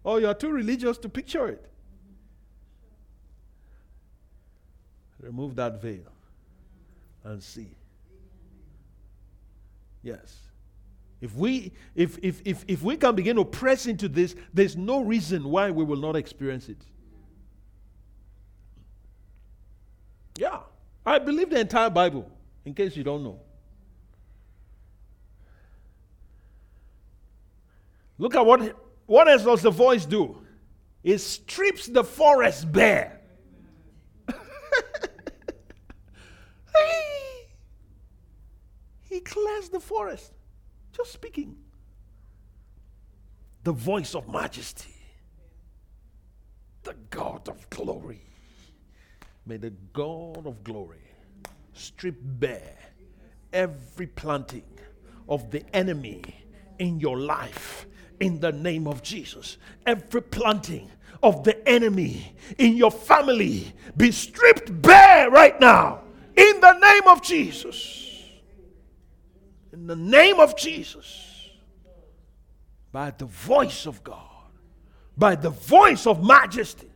or 0.02 0.14
oh, 0.14 0.16
you 0.16 0.28
are 0.28 0.34
too 0.34 0.50
religious 0.50 0.96
to 0.96 1.10
picture 1.10 1.46
it. 1.46 1.66
Remove 5.20 5.56
that 5.56 5.82
veil 5.82 6.10
and 7.22 7.42
see. 7.42 7.68
Yes. 10.02 10.49
If 11.20 11.34
we 11.34 11.72
if, 11.94 12.18
if 12.22 12.40
if 12.44 12.64
if 12.66 12.82
we 12.82 12.96
can 12.96 13.14
begin 13.14 13.36
to 13.36 13.44
press 13.44 13.86
into 13.86 14.08
this, 14.08 14.34
there's 14.54 14.76
no 14.76 15.02
reason 15.02 15.44
why 15.44 15.70
we 15.70 15.84
will 15.84 15.98
not 15.98 16.16
experience 16.16 16.68
it. 16.68 16.78
Yeah. 20.38 20.60
I 21.04 21.18
believe 21.18 21.50
the 21.50 21.60
entire 21.60 21.90
Bible, 21.90 22.30
in 22.64 22.72
case 22.74 22.96
you 22.96 23.04
don't 23.04 23.22
know. 23.22 23.40
Look 28.16 28.34
at 28.34 28.44
what 28.44 28.76
what 29.06 29.28
else 29.28 29.44
does 29.44 29.62
the 29.62 29.70
voice 29.70 30.06
do? 30.06 30.40
It 31.02 31.18
strips 31.18 31.86
the 31.86 32.04
forest 32.04 32.70
bare. 32.70 33.20
he 39.08 39.20
clears 39.20 39.70
the 39.70 39.80
forest. 39.80 40.32
Just 41.00 41.14
speaking. 41.14 41.56
The 43.64 43.72
voice 43.72 44.14
of 44.14 44.30
majesty. 44.30 44.94
The 46.82 46.94
God 47.08 47.48
of 47.48 47.70
glory. 47.70 48.20
May 49.46 49.56
the 49.56 49.72
God 49.94 50.46
of 50.46 50.62
glory 50.62 51.00
strip 51.72 52.16
bare 52.20 52.76
every 53.50 54.08
planting 54.08 54.78
of 55.26 55.50
the 55.50 55.64
enemy 55.74 56.22
in 56.78 57.00
your 57.00 57.18
life 57.18 57.86
in 58.20 58.38
the 58.38 58.52
name 58.52 58.86
of 58.86 59.02
Jesus. 59.02 59.56
Every 59.86 60.20
planting 60.20 60.90
of 61.22 61.44
the 61.44 61.66
enemy 61.66 62.34
in 62.58 62.76
your 62.76 62.90
family 62.90 63.72
be 63.96 64.12
stripped 64.12 64.82
bare 64.82 65.30
right 65.30 65.58
now 65.60 66.02
in 66.36 66.60
the 66.60 66.78
name 66.78 67.08
of 67.08 67.22
Jesus. 67.22 68.09
The 69.90 69.96
name 69.96 70.38
of 70.38 70.56
Jesus. 70.56 71.50
By 72.92 73.10
the 73.10 73.24
voice 73.24 73.86
of 73.86 74.04
God, 74.04 74.52
by 75.18 75.34
the 75.34 75.50
voice 75.50 76.06
of 76.06 76.24
majesty, 76.24 76.88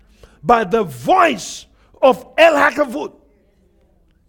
by 0.44 0.62
the 0.62 0.84
voice 0.84 1.66
of 2.00 2.24
El 2.38 2.54
Hakavod, 2.54 3.12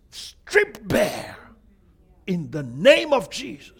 stripped 0.09 0.87
bare 0.87 1.37
in 2.25 2.49
the 2.49 2.63
name 2.63 3.13
of 3.13 3.29
Jesus. 3.29 3.71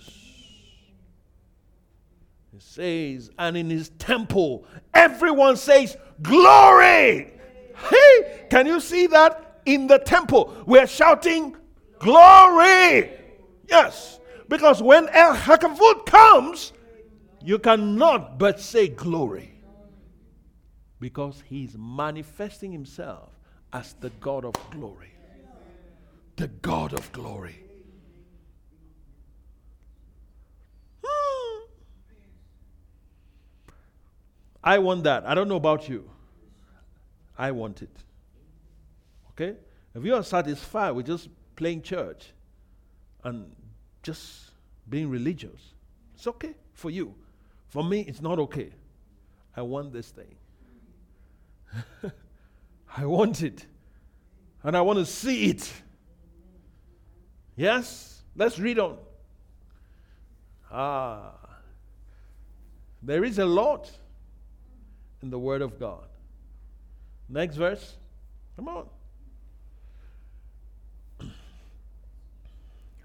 It 2.54 2.62
says, 2.62 3.32
and 3.40 3.58
in 3.58 3.72
his 3.72 3.90
temple, 3.98 4.68
everyone 4.94 5.58
says, 5.58 5.98
Glory! 6.22 7.34
Hey, 7.90 8.46
can 8.52 8.68
you 8.68 8.80
see 8.80 9.08
that? 9.08 9.62
In 9.66 9.88
the 9.88 9.98
temple, 9.98 10.54
we're 10.68 10.86
shouting, 10.86 11.56
Glory! 11.98 13.10
Yes, 13.68 14.20
because 14.56 14.82
when 14.82 15.10
El 15.10 15.36
Hakavod 15.36 16.06
comes, 16.06 16.72
you 17.44 17.60
cannot 17.60 18.40
but 18.40 18.62
say 18.62 18.88
glory. 18.88 19.52
Because 20.98 21.44
he's 21.46 21.76
manifesting 21.78 22.72
himself 22.72 23.30
as 23.74 23.94
the 24.00 24.12
God 24.22 24.46
of 24.46 24.54
glory. 24.72 25.12
The 26.38 26.48
God 26.48 26.94
of 26.94 27.12
glory. 27.12 27.58
Hmm. 31.06 31.64
I 34.64 34.80
want 34.80 35.04
that. 35.04 35.26
I 35.28 35.36
don't 35.36 35.50
know 35.50 35.58
about 35.58 35.90
you. 35.90 36.10
I 37.38 37.52
want 37.52 37.82
it. 37.82 37.98
Okay? 39.32 39.58
If 39.94 40.06
you 40.06 40.16
are 40.16 40.24
satisfied 40.24 40.92
with 40.92 41.08
just 41.08 41.28
playing 41.58 41.82
church 41.82 42.32
and 43.22 43.54
just 44.06 44.52
being 44.88 45.10
religious, 45.10 45.74
it's 46.14 46.28
okay 46.28 46.54
for 46.74 46.92
you. 46.92 47.16
For 47.70 47.84
me, 47.84 48.02
it's 48.02 48.22
not 48.22 48.38
okay. 48.38 48.72
I 49.58 49.64
want 49.64 49.92
this 49.92 50.10
thing. 50.10 50.36
I 52.98 53.06
want 53.06 53.42
it. 53.42 53.66
And 54.62 54.78
I 54.78 54.82
want 54.82 55.00
to 55.00 55.06
see 55.06 55.46
it. 55.46 55.74
Yes? 57.56 58.22
Let's 58.36 58.60
read 58.60 58.78
on. 58.78 58.98
Ah. 60.72 61.32
There 63.02 63.24
is 63.24 63.40
a 63.40 63.46
lot 63.46 63.90
in 65.24 65.32
the 65.32 65.40
Word 65.40 65.64
of 65.64 65.80
God. 65.80 66.08
Next 67.28 67.56
verse. 67.56 67.96
Come 68.56 68.68
on. 68.68 68.88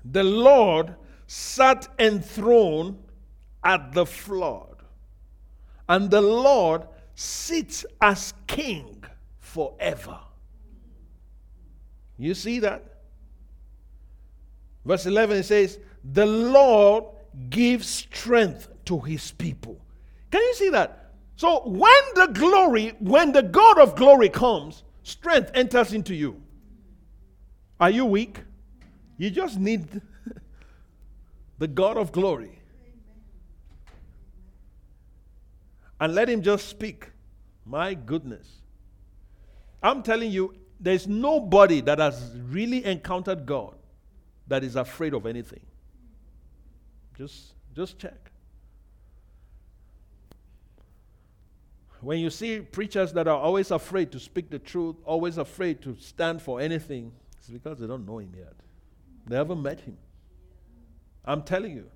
The 0.04 0.24
Lord 0.24 0.94
sat 1.26 1.88
enthroned 1.98 2.98
at 3.64 3.92
the 3.92 4.06
flood, 4.06 4.82
and 5.88 6.10
the 6.10 6.20
Lord 6.20 6.86
sits 7.14 7.84
as 8.00 8.32
king 8.46 9.04
forever. 9.38 10.18
You 12.18 12.34
see 12.34 12.58
that? 12.60 12.84
Verse 14.84 15.06
11 15.06 15.42
says, 15.42 15.78
The 16.12 16.26
Lord 16.26 17.04
gives 17.48 17.88
strength 17.88 18.68
to 18.86 18.98
his 19.00 19.32
people. 19.32 19.80
Can 20.30 20.40
you 20.42 20.54
see 20.54 20.70
that? 20.70 21.12
So 21.36 21.60
when 21.64 22.02
the 22.14 22.26
glory, 22.26 22.94
when 23.00 23.32
the 23.32 23.42
God 23.42 23.78
of 23.78 23.96
glory 23.96 24.28
comes, 24.28 24.84
strength 25.02 25.50
enters 25.54 25.92
into 25.92 26.14
you. 26.14 26.42
Are 27.78 27.90
you 27.90 28.04
weak? 28.04 28.40
You 29.20 29.28
just 29.28 29.60
need 29.60 30.00
the 31.58 31.68
God 31.68 31.98
of 31.98 32.10
glory. 32.10 32.58
And 36.00 36.14
let 36.14 36.30
him 36.30 36.40
just 36.40 36.68
speak. 36.68 37.10
My 37.66 37.92
goodness. 37.92 38.48
I'm 39.82 40.02
telling 40.02 40.30
you, 40.30 40.54
there's 40.80 41.06
nobody 41.06 41.82
that 41.82 41.98
has 41.98 42.34
really 42.48 42.82
encountered 42.86 43.44
God 43.44 43.74
that 44.48 44.64
is 44.64 44.74
afraid 44.74 45.12
of 45.12 45.26
anything. 45.26 45.66
Just, 47.18 47.52
just 47.76 47.98
check. 47.98 48.30
When 52.00 52.20
you 52.20 52.30
see 52.30 52.60
preachers 52.60 53.12
that 53.12 53.28
are 53.28 53.36
always 53.38 53.70
afraid 53.70 54.12
to 54.12 54.18
speak 54.18 54.48
the 54.48 54.58
truth, 54.58 54.96
always 55.04 55.36
afraid 55.36 55.82
to 55.82 55.94
stand 56.00 56.40
for 56.40 56.58
anything, 56.58 57.12
it's 57.36 57.50
because 57.50 57.80
they 57.80 57.86
don't 57.86 58.06
know 58.06 58.16
him 58.16 58.32
yet. 58.34 58.54
Haven't 59.28 59.62
met 59.62 59.80
him. 59.80 59.96
I'm 61.24 61.42
telling 61.42 61.72
you, 61.72 61.90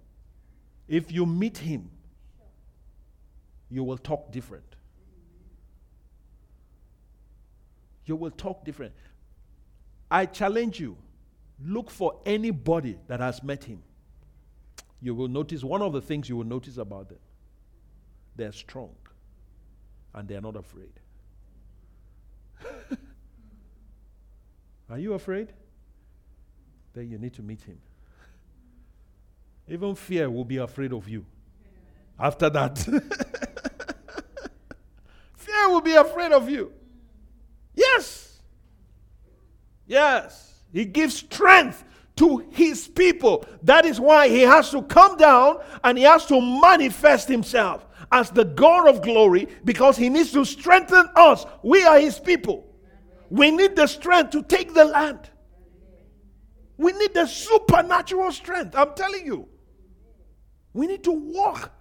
if 0.87 1.11
you 1.11 1.27
meet 1.27 1.59
him, 1.59 1.91
you 3.71 3.83
will 3.83 3.99
talk 3.99 4.31
different. 4.31 4.77
You 8.07 8.17
will 8.17 8.31
talk 8.31 8.65
different. 8.65 8.93
I 10.11 10.27
challenge 10.27 10.79
you 10.79 10.97
look 11.65 11.91
for 11.91 12.21
anybody 12.27 12.99
that 13.09 13.21
has 13.21 13.43
met 13.43 13.65
him. 13.65 13.83
You 15.01 15.15
will 15.15 15.29
notice 15.29 15.65
one 15.65 15.83
of 15.83 15.93
the 15.93 16.01
things 16.01 16.29
you 16.29 16.37
will 16.37 16.45
notice 16.45 16.77
about 16.77 17.09
them 17.09 17.19
they're 18.37 18.53
strong 18.53 18.95
and 20.13 20.29
they're 20.29 20.41
not 20.41 20.57
afraid. 20.57 20.93
Are 24.91 24.99
you 24.99 25.15
afraid? 25.15 25.53
Then 26.95 27.11
you 27.11 27.19
need 27.19 27.35
to 27.35 27.43
meet 27.43 27.63
him. 27.63 27.79
Even 29.69 29.95
fear 29.95 30.31
will 30.31 30.45
be 30.45 30.59
afraid 30.59 30.93
of 30.93 31.09
you. 31.09 31.25
After 32.19 32.51
that, 32.51 32.79
fear 35.37 35.69
will 35.69 35.81
be 35.81 35.95
afraid 35.95 36.33
of 36.33 36.49
you. 36.49 36.73
Yes. 37.75 38.41
Yes. 39.87 40.63
He 40.73 40.85
gives 40.85 41.17
strength 41.17 41.85
to 42.17 42.39
his 42.51 42.87
people. 42.87 43.45
That 43.63 43.85
is 43.85 44.01
why 44.01 44.29
he 44.29 44.43
has 44.43 44.71
to 44.71 44.83
come 44.83 45.17
down 45.17 45.59
and 45.83 45.99
he 45.99 46.05
has 46.05 46.27
to 46.27 46.41
manifest 46.41 47.29
himself 47.29 47.87
as 48.13 48.31
the 48.31 48.45
God 48.45 48.89
of 48.89 49.03
glory 49.03 49.49
because 49.65 49.97
he 49.97 50.09
needs 50.09 50.31
to 50.33 50.45
strengthen 50.45 51.09
us. 51.17 51.45
We 51.63 51.85
are 51.85 51.99
his 51.99 52.21
people. 52.21 52.67
We 53.31 53.51
need 53.51 53.75
the 53.75 53.89
strength 53.89 54.31
to 54.31 54.43
take 54.43 54.75
the 54.75 54.85
land. 54.85 55.31
We 56.77 56.93
need 56.93 57.15
the 57.15 57.27
supernatural 57.27 58.33
strength. 58.33 58.75
I'm 58.77 58.95
telling 58.95 59.25
you. 59.25 59.49
We 60.73 60.87
need 60.87 61.05
to 61.05 61.13
walk. 61.13 61.73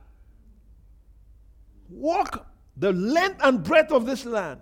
Walk 1.89 2.47
the 2.77 2.93
length 2.93 3.39
and 3.43 3.63
breadth 3.63 3.91
of 3.91 4.05
this 4.05 4.25
land 4.25 4.61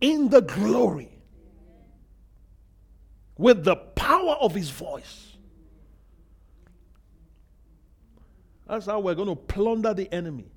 in 0.00 0.28
the 0.28 0.40
glory 0.40 1.10
with 3.36 3.64
the 3.64 3.76
power 3.76 4.36
of 4.40 4.54
his 4.54 4.70
voice. 4.70 5.36
That's 8.68 8.86
how 8.86 9.00
we're 9.00 9.14
going 9.14 9.28
to 9.28 9.36
plunder 9.36 9.92
the 9.94 10.12
enemy. 10.12 10.50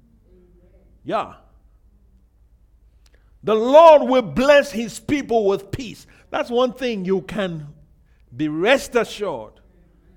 Yeah. 1.04 1.34
The 3.44 3.56
Lord 3.56 4.04
will 4.04 4.22
bless 4.22 4.72
his 4.72 5.00
people 5.00 5.46
with 5.46 5.72
peace. 5.72 6.06
That's 6.30 6.50
one 6.50 6.74
thing 6.74 7.06
you 7.06 7.22
can 7.22 7.68
be 8.36 8.48
rest 8.48 8.96
assured. 8.96 9.54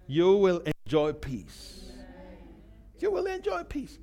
You 0.06 0.36
will 0.36 0.62
enjoy 0.86 1.12
peace. 1.12 1.92
You 2.98 3.10
will 3.10 3.26
enjoy 3.26 3.62
peace. 3.64 3.98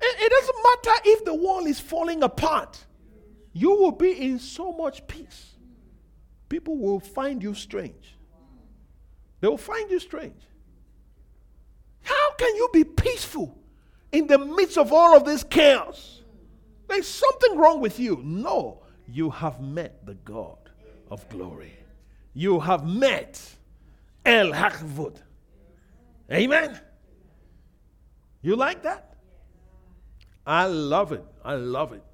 It, 0.00 0.16
it 0.20 0.30
doesn't 0.30 0.56
matter 0.56 1.00
if 1.06 1.24
the 1.24 1.34
wall 1.34 1.66
is 1.66 1.80
falling 1.80 2.22
apart, 2.22 2.84
you 3.52 3.70
will 3.70 3.92
be 3.92 4.12
in 4.12 4.38
so 4.38 4.72
much 4.72 5.06
peace. 5.06 5.56
People 6.48 6.78
will 6.78 7.00
find 7.00 7.42
you 7.42 7.54
strange. 7.54 8.16
They 9.40 9.48
will 9.48 9.58
find 9.58 9.90
you 9.90 9.98
strange. 9.98 10.40
How 12.02 12.32
can 12.38 12.54
you 12.56 12.68
be 12.72 12.84
peaceful 12.84 13.58
in 14.12 14.26
the 14.26 14.38
midst 14.38 14.78
of 14.78 14.92
all 14.92 15.16
of 15.16 15.24
this 15.24 15.44
chaos? 15.44 16.22
There's 16.88 17.06
something 17.06 17.58
wrong 17.58 17.80
with 17.80 18.00
you. 18.00 18.20
No, 18.24 18.82
you 19.06 19.30
have 19.30 19.60
met 19.60 20.06
the 20.06 20.14
God 20.14 20.56
of 21.10 21.28
glory. 21.28 21.74
You 22.38 22.60
have 22.60 22.86
met 22.86 23.56
El 24.24 24.52
Hakavod. 24.52 25.16
Amen. 26.30 26.78
You 28.42 28.54
like 28.54 28.84
that? 28.84 29.16
I 30.46 30.66
love 30.66 31.10
it. 31.10 31.24
I 31.44 31.54
love 31.54 31.92
it. 31.92 32.04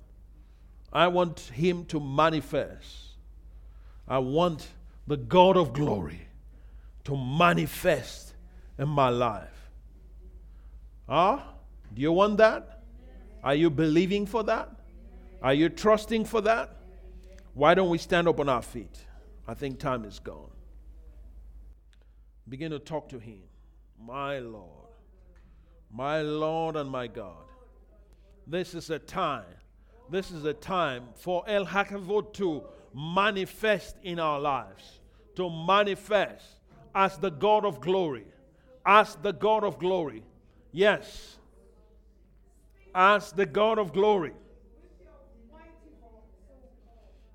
I 0.91 1.09
want 1.09 1.41
him 1.41 1.85
to 1.87 2.01
manifest. 2.01 3.19
I 4.09 4.17
want 4.17 4.67
the 5.07 5.19
God 5.19 5.59
of 5.59 5.75
glory 5.75 6.27
to 7.05 7.19
manifest 7.19 8.33
in 8.79 8.89
my 8.89 9.11
life. 9.11 9.71
Ah, 11.07 11.53
do 11.93 12.01
you 12.01 12.13
want 12.13 12.39
that? 12.39 12.81
Are 13.43 13.55
you 13.55 13.69
believing 13.69 14.25
for 14.25 14.43
that? 14.45 14.71
Are 15.43 15.53
you 15.53 15.69
trusting 15.69 16.25
for 16.25 16.41
that? 16.41 16.79
Why 17.53 17.75
don't 17.75 17.91
we 17.91 17.99
stand 17.99 18.27
up 18.27 18.41
on 18.41 18.49
our 18.49 18.63
feet? 18.63 19.05
I 19.47 19.55
think 19.55 19.79
time 19.79 20.05
is 20.05 20.19
gone. 20.19 20.51
Begin 22.49 22.71
to 22.71 22.79
talk 22.79 23.09
to 23.11 23.19
Him. 23.19 23.43
My 24.01 24.39
Lord, 24.39 24.91
my 25.91 26.23
Lord 26.23 26.77
and 26.77 26.91
my 26.91 27.07
God. 27.07 27.45
This 28.47 28.75
is 28.75 28.91
a 28.91 28.99
time. 28.99 29.45
This 30.11 30.31
is 30.31 30.45
a 30.45 30.53
time 30.53 31.05
for 31.15 31.45
El 31.47 31.65
Hakavod 31.65 32.35
to 32.35 32.65
manifest 32.95 33.97
in 34.03 34.19
our 34.19 34.39
lives, 34.39 35.01
to 35.37 35.49
manifest 35.49 36.45
as 36.95 37.17
the 37.19 37.31
God 37.31 37.65
of 37.65 37.81
glory, 37.81 38.27
as 38.85 39.17
the 39.17 39.33
God 39.33 39.65
of 39.65 39.79
glory. 39.79 40.23
Yes, 40.73 41.39
as 42.95 43.33
the 43.33 43.47
God 43.47 43.79
of 43.79 43.93
glory. 43.93 44.33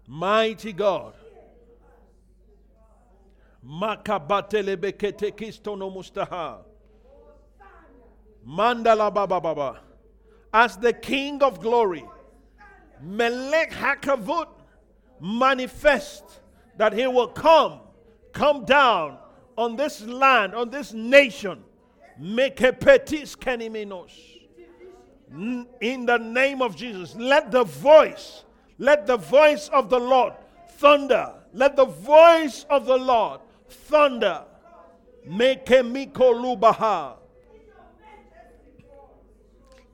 Mighty 0.08 0.74
God. 0.74 1.14
Makabatelebekete 3.66 5.32
kistono 5.32 5.90
mustaha. 5.92 6.60
Mandala 8.48 9.14
baba 9.14 9.40
baba. 9.40 9.80
As 10.54 10.78
the 10.78 10.94
King 10.94 11.44
of 11.44 11.60
glory. 11.60 12.06
Melech 13.02 13.72
Hakavod 13.72 14.48
manifest 15.20 16.24
that 16.78 16.94
he 16.94 17.08
will 17.08 17.28
come, 17.28 17.80
come 18.34 18.66
down 18.66 19.18
on 19.58 19.76
this 19.76 20.02
land, 20.02 20.56
on 20.56 20.70
this 20.70 20.94
nation. 20.94 21.64
Mekepetis 22.22 23.36
keniminos. 23.36 24.12
In 25.82 26.06
the 26.06 26.18
name 26.18 26.62
of 26.62 26.76
Jesus, 26.76 27.16
let 27.16 27.52
the 27.52 27.64
voice, 27.64 28.44
let 28.78 29.06
the 29.06 29.18
voice 29.18 29.70
of 29.70 29.90
the 29.90 30.00
Lord 30.00 30.34
thunder. 30.78 31.34
Let 31.54 31.76
the 31.76 31.86
voice 31.86 32.66
of 32.70 32.86
the 32.86 32.98
Lord 32.98 33.42
thunder. 33.70 34.44
Mekemiko 35.28 36.34
lubaha. 36.34 37.16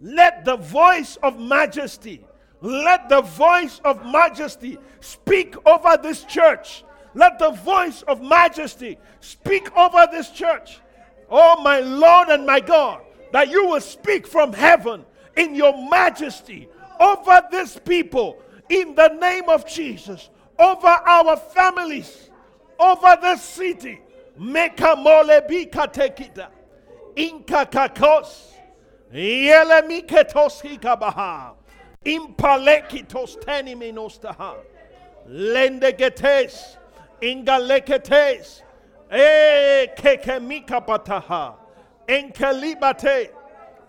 Let 0.02 0.46
the 0.46 0.58
voice 0.58 1.18
of 1.24 1.40
majesty, 1.40 2.26
let 2.62 3.10
the 3.10 3.22
voice 3.22 3.80
of 3.84 4.06
majesty 4.06 4.78
speak 5.00 5.56
over 5.66 5.98
this 6.02 6.24
church. 6.26 6.84
Let 7.14 7.40
the 7.40 7.52
voice 7.52 8.02
of 8.04 8.22
majesty 8.22 8.98
speak 9.22 9.76
over 9.76 10.06
this 10.12 10.30
church. 10.30 10.80
Oh, 11.30 11.62
my 11.62 11.80
Lord 11.80 12.28
and 12.28 12.46
my 12.46 12.60
God, 12.60 13.02
that 13.32 13.50
you 13.50 13.68
will 13.68 13.82
speak 13.82 14.28
from 14.28 14.54
heaven 14.54 15.06
in 15.38 15.56
your 15.56 15.90
majesty 15.90 16.68
over 17.00 17.42
this 17.50 17.80
people 17.84 18.42
in 18.70 18.96
the 18.96 19.08
name 19.10 19.50
of 19.50 19.66
Jesus, 19.66 20.30
over 20.60 20.88
our 20.88 21.38
families, 21.38 22.30
over 22.80 23.18
the 23.22 23.36
city. 23.38 24.00
Meka 24.40 24.96
mole 24.98 25.42
bika 25.50 25.92
tekita. 25.92 26.48
Inka 27.16 27.66
kakos. 27.72 28.52
Yele 29.14 29.82
miketos 29.88 30.62
hikabaha. 30.62 31.54
Impalekitos 32.06 33.38
teniminostaha. 33.44 34.56
Lende 35.30 35.98
getes. 35.98 36.78
Ingaleketes. 37.22 38.62
E 39.12 39.88
kekemika 39.96 40.86
pataha. 40.86 41.56
Enkelibate. 42.08 43.30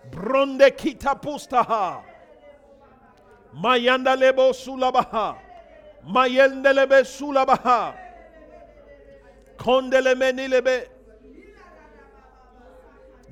Bronde 0.09 0.71
kita 0.71 1.21
pustaha. 1.21 2.01
Mayanda 3.53 4.15
lebo 4.15 4.53
sulabaha. 4.53 5.35
Mayende 6.07 6.73
lebe 6.73 7.03
sulabaha. 7.03 8.06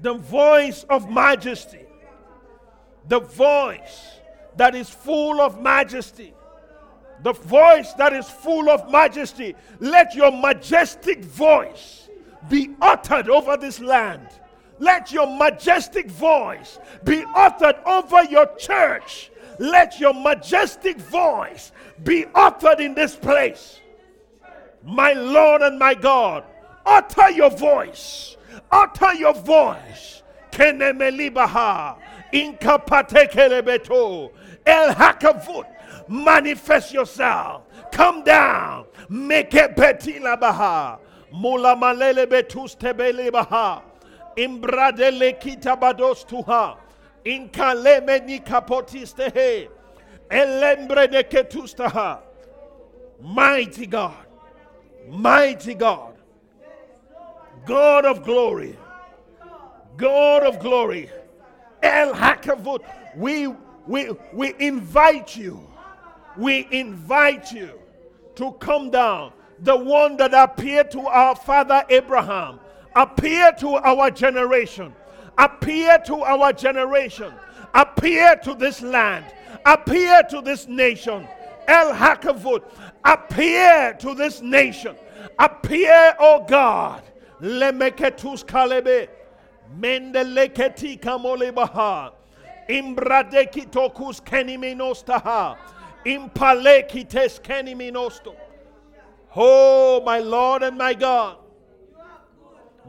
The 0.01 0.13
voice 0.13 0.83
of 0.89 1.09
majesty. 1.09 1.85
The 3.07 3.19
voice 3.19 4.11
that 4.57 4.75
is 4.75 4.89
full 4.89 5.41
of 5.41 5.61
majesty 5.61 6.33
the 7.23 7.33
voice 7.33 7.93
that 7.93 8.13
is 8.13 8.29
full 8.29 8.69
of 8.69 8.91
majesty. 8.91 9.55
Let 9.79 10.15
your 10.15 10.31
majestic 10.31 11.23
voice 11.23 12.09
be 12.49 12.75
uttered 12.81 13.29
over 13.29 13.57
this 13.57 13.79
land. 13.79 14.27
Let 14.77 15.11
your 15.11 15.25
majestic 15.25 16.07
voice 16.07 16.79
be 17.03 17.23
uttered 17.35 17.77
over 17.85 18.23
your 18.25 18.45
church. 18.57 19.31
Let 19.57 19.99
your 19.99 20.13
majestic 20.13 20.97
voice 20.97 21.71
be 22.03 22.25
uttered 22.35 22.81
in 22.81 22.93
this 22.93 23.15
place. 23.15 23.79
My 24.85 25.13
Lord 25.13 25.63
and 25.63 25.79
my 25.79 25.95
God, 25.95 26.43
utter 26.85 27.31
your 27.31 27.49
voice. 27.49 28.37
Utter 28.71 29.13
your 29.15 29.33
voice. 29.33 30.21
Kenemelibaha. 30.51 31.97
Inkapatekelebeto. 32.31 34.31
El 34.65 34.93
Hakavod 34.93 35.65
manifest 36.07 36.93
yourself. 36.93 37.63
Come 37.91 38.23
down. 38.23 38.85
Make 39.09 39.53
it 39.55 39.75
betila 39.75 40.39
baha. 40.39 40.99
Mula 41.33 41.75
malele 41.75 42.27
betus 42.27 42.77
tebele. 42.77 43.31
Imbradele 44.37 45.33
kitabados 45.39 46.25
tuha. 46.27 46.77
Inkaleme 47.25 48.23
ni 48.25 48.39
kapotistehe. 48.39 49.67
Elembre 50.29 51.07
de 51.07 51.23
ketustaha. 51.23 52.19
Mighty 53.21 53.87
God. 53.87 54.24
Mighty 55.09 55.73
God. 55.73 56.15
God 57.65 58.05
of 58.05 58.23
glory. 58.23 58.77
God 59.97 60.43
of 60.43 60.59
glory. 60.59 61.09
El 61.81 62.13
Hakavod. 62.13 62.79
We, 63.15 63.47
we, 63.87 64.09
we 64.33 64.53
invite 64.59 65.35
you 65.35 65.67
we 66.37 66.67
invite 66.71 67.51
you 67.51 67.71
to 68.35 68.51
come 68.53 68.89
down. 68.89 69.31
The 69.59 69.75
one 69.75 70.17
that 70.17 70.33
appeared 70.33 70.91
to 70.91 71.01
our 71.01 71.35
father 71.35 71.83
Abraham, 71.89 72.59
appear 72.95 73.53
to 73.59 73.75
our 73.75 74.11
generation, 74.11 74.93
appear 75.37 75.97
to 76.07 76.15
our 76.23 76.51
generation, 76.51 77.33
appear 77.73 78.35
to 78.43 78.53
this 78.53 78.81
land, 78.81 79.25
appear 79.65 80.23
to 80.29 80.41
this 80.41 80.67
nation. 80.67 81.27
El 81.67 81.93
Hakavod, 81.93 82.63
appear 83.05 83.93
to 83.99 84.13
this 84.15 84.41
nation, 84.41 84.95
appear, 85.39 86.15
oh 86.19 86.43
God. 86.47 87.03
Lemeketus 87.41 88.43
kalebe, 88.45 89.07
mendeleketi 89.79 90.99
kamole 90.99 91.53
baha, 91.53 92.13
imbradeki 92.69 93.69
tokus 93.69 94.21
keniminostaha, 94.21 95.57
impalekites 96.05 97.39
keniminosto. 97.41 98.35
Oh, 99.35 100.01
my 100.05 100.19
Lord 100.19 100.63
and 100.63 100.77
my 100.77 100.93
God, 100.93 101.37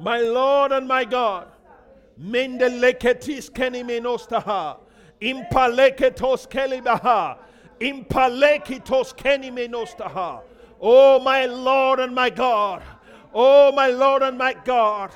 my 0.01 0.21
Lord 0.21 0.73
and 0.73 0.87
my 0.87 1.05
God. 1.05 1.49
Mendeleketis 2.21 3.51
kenimenostaha. 3.51 4.79
Impaleketos 5.21 6.47
kelibaha. 6.49 7.37
Impalekitos. 7.81 9.14
Oh, 10.81 11.20
my 11.20 11.47
Lord 11.47 12.01
and 12.01 12.14
my 12.14 12.31
God. 12.31 12.83
Oh, 13.35 13.72
my 13.72 13.89
Lord 13.89 14.22
and 14.22 14.39
my 14.39 14.55
God. 14.64 15.11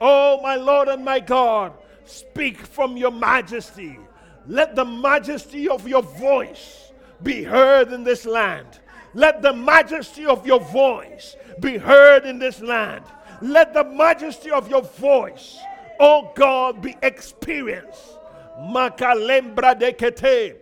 Oh, 0.00 0.40
my 0.42 0.56
Lord 0.56 0.88
and 0.88 1.04
my 1.04 1.20
God. 1.20 1.72
Speak 2.04 2.58
from 2.58 2.96
your 2.96 3.10
majesty. 3.10 3.98
Let 4.46 4.76
the 4.76 4.84
majesty 4.84 5.68
of 5.68 5.88
your 5.88 6.02
voice 6.02 6.92
be 7.22 7.42
heard 7.42 7.92
in 7.92 8.04
this 8.04 8.26
land. 8.26 8.80
Let 9.14 9.42
the 9.42 9.52
majesty 9.52 10.26
of 10.26 10.46
your 10.46 10.60
voice 10.60 11.36
be 11.60 11.78
heard 11.78 12.26
in 12.26 12.38
this 12.38 12.60
land. 12.60 13.04
Let 13.40 13.72
the 13.72 13.84
majesty 13.84 14.50
of 14.50 14.68
your 14.68 14.82
voice 14.82 15.58
oh 16.00 16.32
God, 16.34 16.82
be 16.82 16.96
experienced. 17.02 18.18
Makalembra 18.60 19.78
de 19.78 19.92
kete. 19.92 20.56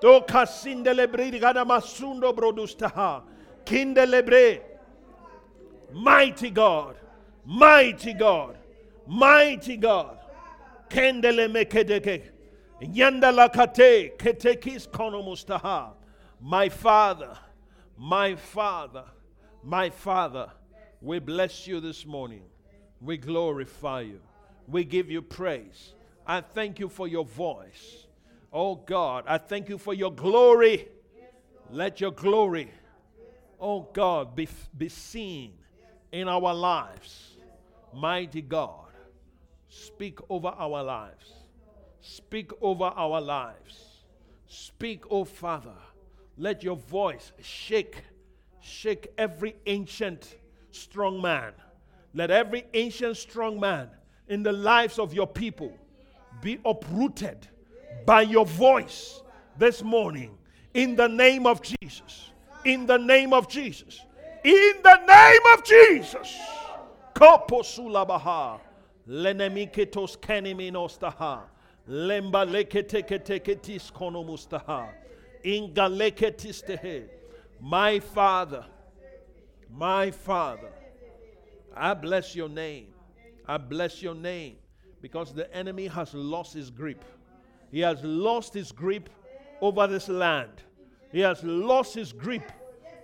Do 0.00 0.20
kasindelebre 0.20 1.40
gana 1.40 1.64
masundo 1.64 2.32
brodustaha. 2.32 3.22
Kindelebre. 3.64 4.60
Mighty 5.92 6.50
God. 6.50 6.96
Mighty 7.44 8.12
God. 8.12 8.56
Mighty 9.06 9.76
God. 9.76 10.18
Kendele 10.88 11.48
mekedeke. 11.50 12.22
Yandala 12.82 13.52
kate. 13.52 14.16
Ketekis 14.18 14.88
konomustaha. 14.88 15.92
My 16.40 16.68
Father. 16.68 17.36
My 17.96 18.36
Father. 18.36 19.04
My 19.64 19.90
Father. 19.90 20.50
We 21.00 21.18
bless 21.18 21.66
you 21.66 21.80
this 21.80 22.06
morning. 22.06 22.42
We 23.00 23.16
glorify 23.16 24.02
you. 24.02 24.20
We 24.66 24.84
give 24.84 25.10
you 25.10 25.22
praise. 25.22 25.94
I 26.26 26.40
thank 26.40 26.78
you 26.78 26.88
for 26.88 27.08
your 27.08 27.24
voice. 27.24 28.07
Oh 28.52 28.76
God, 28.76 29.24
I 29.26 29.38
thank 29.38 29.68
you 29.68 29.78
for 29.78 29.94
your 29.94 30.12
glory. 30.12 30.88
Let 31.70 32.00
your 32.00 32.12
glory, 32.12 32.70
oh 33.60 33.88
God, 33.92 34.34
be, 34.34 34.48
be 34.76 34.88
seen 34.88 35.52
in 36.10 36.28
our 36.28 36.54
lives. 36.54 37.36
Mighty 37.92 38.40
God, 38.40 38.86
speak 39.68 40.18
over 40.30 40.48
our 40.48 40.82
lives. 40.82 41.32
Speak 42.00 42.52
over 42.62 42.84
our 42.84 43.20
lives. 43.20 43.84
Speak, 44.46 45.04
oh 45.10 45.24
Father. 45.24 45.74
Let 46.38 46.62
your 46.62 46.76
voice 46.76 47.32
shake, 47.42 48.02
shake 48.60 49.12
every 49.18 49.56
ancient 49.66 50.36
strong 50.70 51.20
man. 51.20 51.52
Let 52.14 52.30
every 52.30 52.64
ancient 52.72 53.16
strong 53.16 53.60
man 53.60 53.90
in 54.28 54.42
the 54.42 54.52
lives 54.52 54.98
of 54.98 55.12
your 55.12 55.26
people 55.26 55.72
be 56.40 56.60
uprooted 56.64 57.48
by 58.08 58.22
your 58.22 58.46
voice 58.46 59.20
this 59.58 59.82
morning 59.82 60.30
in 60.72 60.96
the 60.96 61.06
name 61.06 61.46
of 61.46 61.60
Jesus. 61.60 62.30
In 62.64 62.86
the 62.86 62.96
name 62.96 63.34
of 63.34 63.50
Jesus. 63.50 64.00
In 64.42 64.72
the 64.82 64.96
name 65.06 65.40
of 65.52 65.62
Jesus. 65.62 66.38
Koposulabaha. 67.14 68.60
Lenemiketos 69.06 70.16
keniminostaha. 70.16 71.42
Lemba 71.86 72.46
leketeketeketis 72.46 73.92
konomustaha. 73.92 74.88
Ingaleketistehe. 75.44 77.08
My 77.60 78.00
Father, 78.00 78.64
my 79.70 80.10
Father, 80.10 80.72
I 81.76 81.92
bless 81.92 82.34
your 82.34 82.48
name. 82.48 82.86
I 83.46 83.58
bless 83.58 84.00
your 84.00 84.14
name 84.14 84.56
because 85.02 85.34
the 85.34 85.54
enemy 85.54 85.88
has 85.88 86.14
lost 86.14 86.54
his 86.54 86.70
grip. 86.70 87.04
He 87.70 87.80
has 87.80 88.02
lost 88.02 88.54
his 88.54 88.72
grip 88.72 89.10
over 89.60 89.86
this 89.86 90.08
land. 90.08 90.62
He 91.12 91.20
has 91.20 91.42
lost 91.42 91.94
his 91.94 92.12
grip 92.12 92.50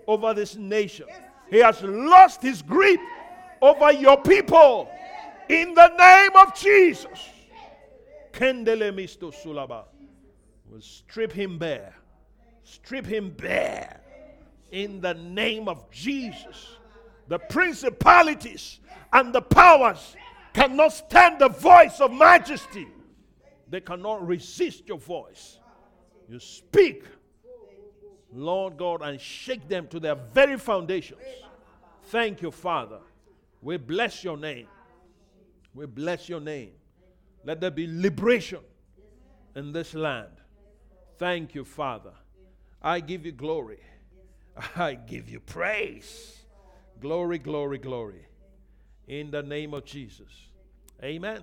over 0.06 0.34
this 0.34 0.56
nation. 0.56 1.06
He 1.50 1.58
has 1.58 1.82
lost 1.82 2.42
his 2.42 2.62
grip 2.62 3.00
over 3.60 3.92
your 3.92 4.16
people. 4.18 4.90
In 5.48 5.74
the 5.74 5.88
name 5.88 6.30
of 6.36 6.54
Jesus. 6.54 7.28
Kendele 8.32 8.94
misto 8.94 9.30
sulaba. 9.30 9.84
Will 10.70 10.80
strip 10.80 11.32
him 11.32 11.58
bare. 11.58 11.94
Strip 12.62 13.06
him 13.06 13.30
bare. 13.30 14.00
In 14.72 15.00
the 15.00 15.14
name 15.14 15.68
of 15.68 15.90
Jesus. 15.90 16.76
The 17.28 17.38
principalities 17.38 18.80
and 19.12 19.32
the 19.32 19.42
powers 19.42 20.16
cannot 20.52 20.92
stand 20.92 21.38
the 21.38 21.48
voice 21.48 22.00
of 22.00 22.12
majesty. 22.12 22.86
They 23.74 23.80
cannot 23.80 24.24
resist 24.24 24.86
your 24.86 24.98
voice. 24.98 25.58
You 26.28 26.38
speak, 26.38 27.02
Lord 28.32 28.76
God, 28.76 29.02
and 29.02 29.20
shake 29.20 29.66
them 29.66 29.88
to 29.88 29.98
their 29.98 30.14
very 30.14 30.56
foundations. 30.58 31.18
Thank 32.04 32.40
you, 32.40 32.52
Father. 32.52 33.00
We 33.60 33.76
bless 33.78 34.22
your 34.22 34.36
name. 34.36 34.68
We 35.74 35.86
bless 35.86 36.28
your 36.28 36.38
name. 36.38 36.70
Let 37.42 37.60
there 37.60 37.72
be 37.72 37.88
liberation 37.88 38.60
in 39.56 39.72
this 39.72 39.92
land. 39.92 40.36
Thank 41.18 41.56
you, 41.56 41.64
Father. 41.64 42.12
I 42.80 43.00
give 43.00 43.26
you 43.26 43.32
glory. 43.32 43.80
I 44.76 44.94
give 44.94 45.28
you 45.28 45.40
praise. 45.40 46.44
Glory, 47.00 47.38
glory, 47.38 47.78
glory 47.78 48.24
in 49.08 49.32
the 49.32 49.42
name 49.42 49.74
of 49.74 49.84
Jesus. 49.84 50.30
Amen. 51.02 51.42